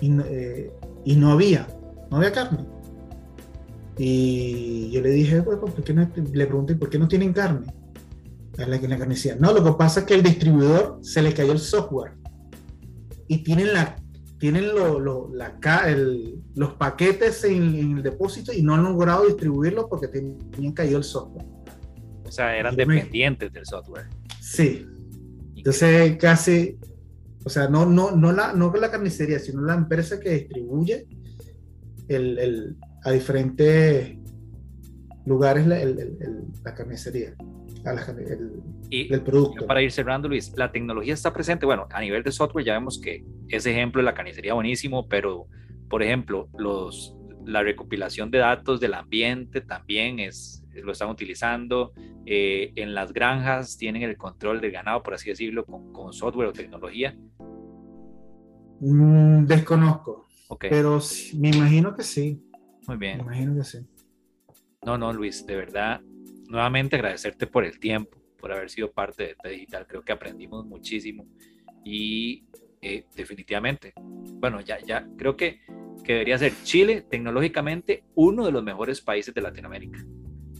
[0.00, 0.72] y, eh,
[1.04, 1.66] y no había,
[2.10, 2.66] no había carne.
[3.98, 6.10] Y yo le dije, pues, ¿por qué no?
[6.32, 7.72] Le pregunté, ¿por qué no tienen carne?
[8.58, 9.38] A la, la carnicería.
[9.40, 12.12] No, lo que pasa es que el distribuidor se le cayó el software
[13.28, 13.96] y tienen la
[14.40, 15.54] tienen lo, la,
[15.86, 21.04] el, los paquetes en, el depósito y no han logrado distribuirlos porque tenían caído el
[21.04, 21.44] software.
[22.24, 24.06] O sea, eran dependientes del software.
[24.40, 24.86] Sí.
[25.54, 26.78] Entonces, casi
[27.44, 31.06] o sea, no, no, no, la, no la carnicería, sino la empresa que distribuye
[32.08, 34.16] el, el, a diferentes
[35.26, 35.78] lugar es la,
[36.64, 37.34] la carnicería,
[38.18, 39.66] el, y el producto.
[39.66, 41.66] Para ir cerrando, Luis, la tecnología está presente.
[41.66, 45.46] Bueno, a nivel de software ya vemos que ese ejemplo de la carnicería buenísimo, pero
[45.88, 51.92] por ejemplo, los, la recopilación de datos del ambiente también es, lo están utilizando.
[52.24, 56.52] Eh, en las granjas tienen el control del ganado, por así decirlo, con, software o
[56.52, 57.16] tecnología.
[58.80, 60.26] Mm, desconozco,
[60.58, 61.00] pero
[61.36, 62.42] me imagino que sí.
[62.86, 63.18] Muy bien.
[63.18, 63.78] Me imagino que sí.
[64.84, 66.00] No, no, Luis, de verdad,
[66.48, 69.86] nuevamente agradecerte por el tiempo, por haber sido parte de T Digital.
[69.86, 71.26] Creo que aprendimos muchísimo
[71.84, 72.44] y
[72.80, 75.60] eh, definitivamente, bueno, ya, ya creo que,
[76.02, 80.02] que debería ser Chile tecnológicamente uno de los mejores países de Latinoamérica.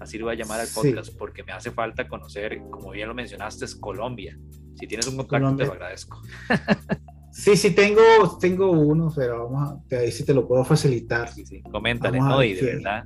[0.01, 3.15] Así lo voy a llamar al podcast porque me hace falta conocer, como bien lo
[3.15, 4.39] mencionaste, es Colombia.
[4.75, 6.21] Si tienes un contacto, te lo agradezco.
[7.33, 8.03] Sí, sí, tengo,
[8.41, 11.33] tengo uno, pero vamos a, ahí sí te lo puedo facilitar.
[11.33, 11.63] Sí, sí.
[11.63, 12.43] Coméntale, ¿no?
[12.43, 13.05] Y de verdad,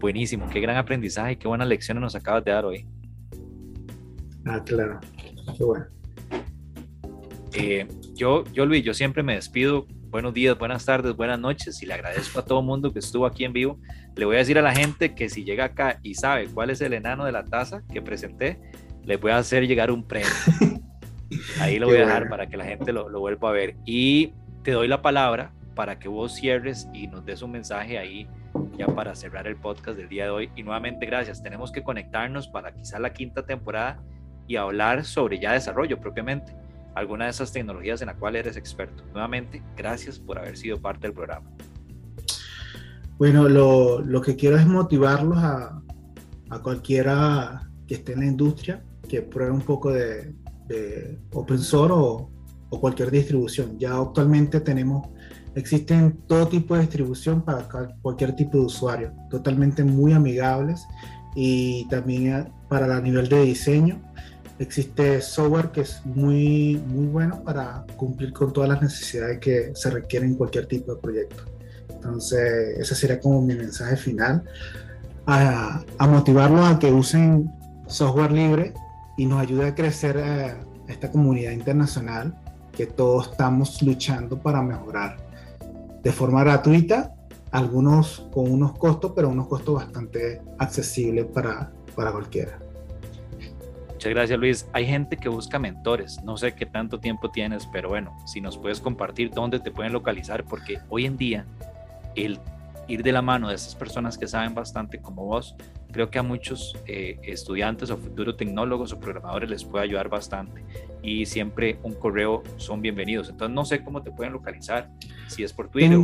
[0.00, 2.86] buenísimo, qué gran aprendizaje, qué buenas lecciones nos acabas de dar hoy.
[4.44, 4.98] Ah, claro,
[5.56, 5.86] qué bueno.
[7.54, 9.86] Eh, yo, yo, Luis, yo siempre me despido.
[10.14, 13.26] Buenos días, buenas tardes, buenas noches y le agradezco a todo el mundo que estuvo
[13.26, 13.80] aquí en vivo.
[14.14, 16.80] Le voy a decir a la gente que si llega acá y sabe cuál es
[16.82, 18.60] el enano de la taza que presenté,
[19.02, 20.28] le voy a hacer llegar un premio.
[21.60, 23.74] Ahí lo voy a dejar para que la gente lo, lo vuelva a ver.
[23.84, 28.28] Y te doy la palabra para que vos cierres y nos des un mensaje ahí
[28.78, 30.50] ya para cerrar el podcast del día de hoy.
[30.54, 31.42] Y nuevamente gracias.
[31.42, 34.00] Tenemos que conectarnos para quizá la quinta temporada
[34.46, 36.54] y hablar sobre ya desarrollo propiamente.
[36.94, 39.04] Alguna de esas tecnologías en la cual eres experto.
[39.12, 41.50] Nuevamente, gracias por haber sido parte del programa.
[43.18, 45.82] Bueno, lo, lo que quiero es motivarlos a,
[46.50, 50.34] a, cualquiera que esté en la industria, que pruebe un poco de,
[50.66, 52.30] de open source o,
[52.70, 53.78] o cualquier distribución.
[53.78, 55.08] Ya actualmente tenemos
[55.54, 57.68] Existen todo tipo de distribución para
[58.02, 60.84] cualquier tipo de usuario, totalmente muy amigables
[61.36, 64.02] y también para el nivel de diseño.
[64.58, 69.90] Existe software que es muy, muy bueno para cumplir con todas las necesidades que se
[69.90, 71.44] requieren en cualquier tipo de proyecto.
[71.90, 74.44] Entonces, ese sería como mi mensaje final,
[75.26, 77.50] a, a motivarlos a que usen
[77.86, 78.74] software libre
[79.16, 80.56] y nos ayude a crecer a eh,
[80.88, 82.34] esta comunidad internacional
[82.72, 85.16] que todos estamos luchando para mejorar
[86.02, 87.14] de forma gratuita,
[87.50, 92.58] algunos con unos costos, pero unos costos bastante accesibles para, para cualquiera.
[94.04, 94.68] Muchas gracias Luis.
[94.74, 96.22] Hay gente que busca mentores.
[96.22, 99.94] No sé qué tanto tiempo tienes, pero bueno, si nos puedes compartir dónde te pueden
[99.94, 101.46] localizar, porque hoy en día
[102.14, 102.38] el
[102.86, 105.56] ir de la mano de esas personas que saben bastante como vos,
[105.90, 110.62] creo que a muchos eh, estudiantes o futuros tecnólogos o programadores les puede ayudar bastante.
[111.02, 113.30] Y siempre un correo son bienvenidos.
[113.30, 114.90] Entonces no sé cómo te pueden localizar,
[115.28, 115.98] si es por Twitter.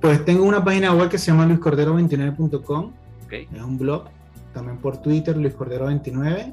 [0.00, 2.92] pues tengo una página web que se llama luiscordero29.com.
[3.32, 4.04] Es un blog.
[4.58, 6.52] También por Twitter, luiscordero29.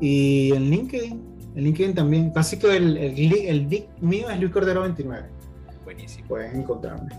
[0.00, 1.52] Y en LinkedIn.
[1.54, 2.30] En LinkedIn también.
[2.30, 5.24] Casi que el, el, el, mío es luiscordero29.
[5.84, 6.26] Buenísimo.
[6.26, 7.10] Pueden encontrarme.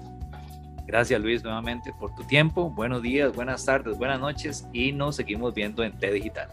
[0.85, 2.69] Gracias Luis nuevamente por tu tiempo.
[2.69, 6.47] Buenos días, buenas tardes, buenas noches y nos seguimos viendo en T Digital.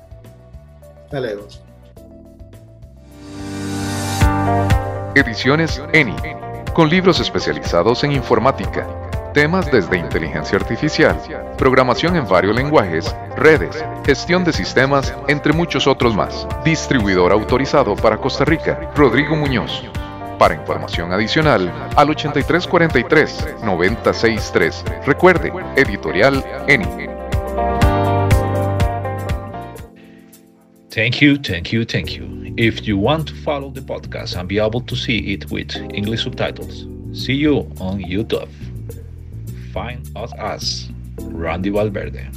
[1.04, 1.46] Hasta luego.
[5.16, 6.14] Ediciones ENI,
[6.72, 8.88] con libros especializados en informática,
[9.34, 11.20] temas desde inteligencia artificial,
[11.58, 16.48] programación en varios lenguajes, redes, gestión de sistemas, entre muchos otros más.
[16.64, 19.82] Distribuidor autorizado para Costa Rica, Rodrigo Muñoz.
[20.38, 25.04] Para información adicional, al 8343-963.
[25.04, 27.08] Recuerde, editorial ENI.
[30.90, 32.24] Thank you, thank you, thank you.
[32.56, 36.22] If you want to follow the podcast and be able to see it with English
[36.22, 38.48] subtitles, see you on YouTube.
[39.74, 42.30] Find us as Randy Valverde.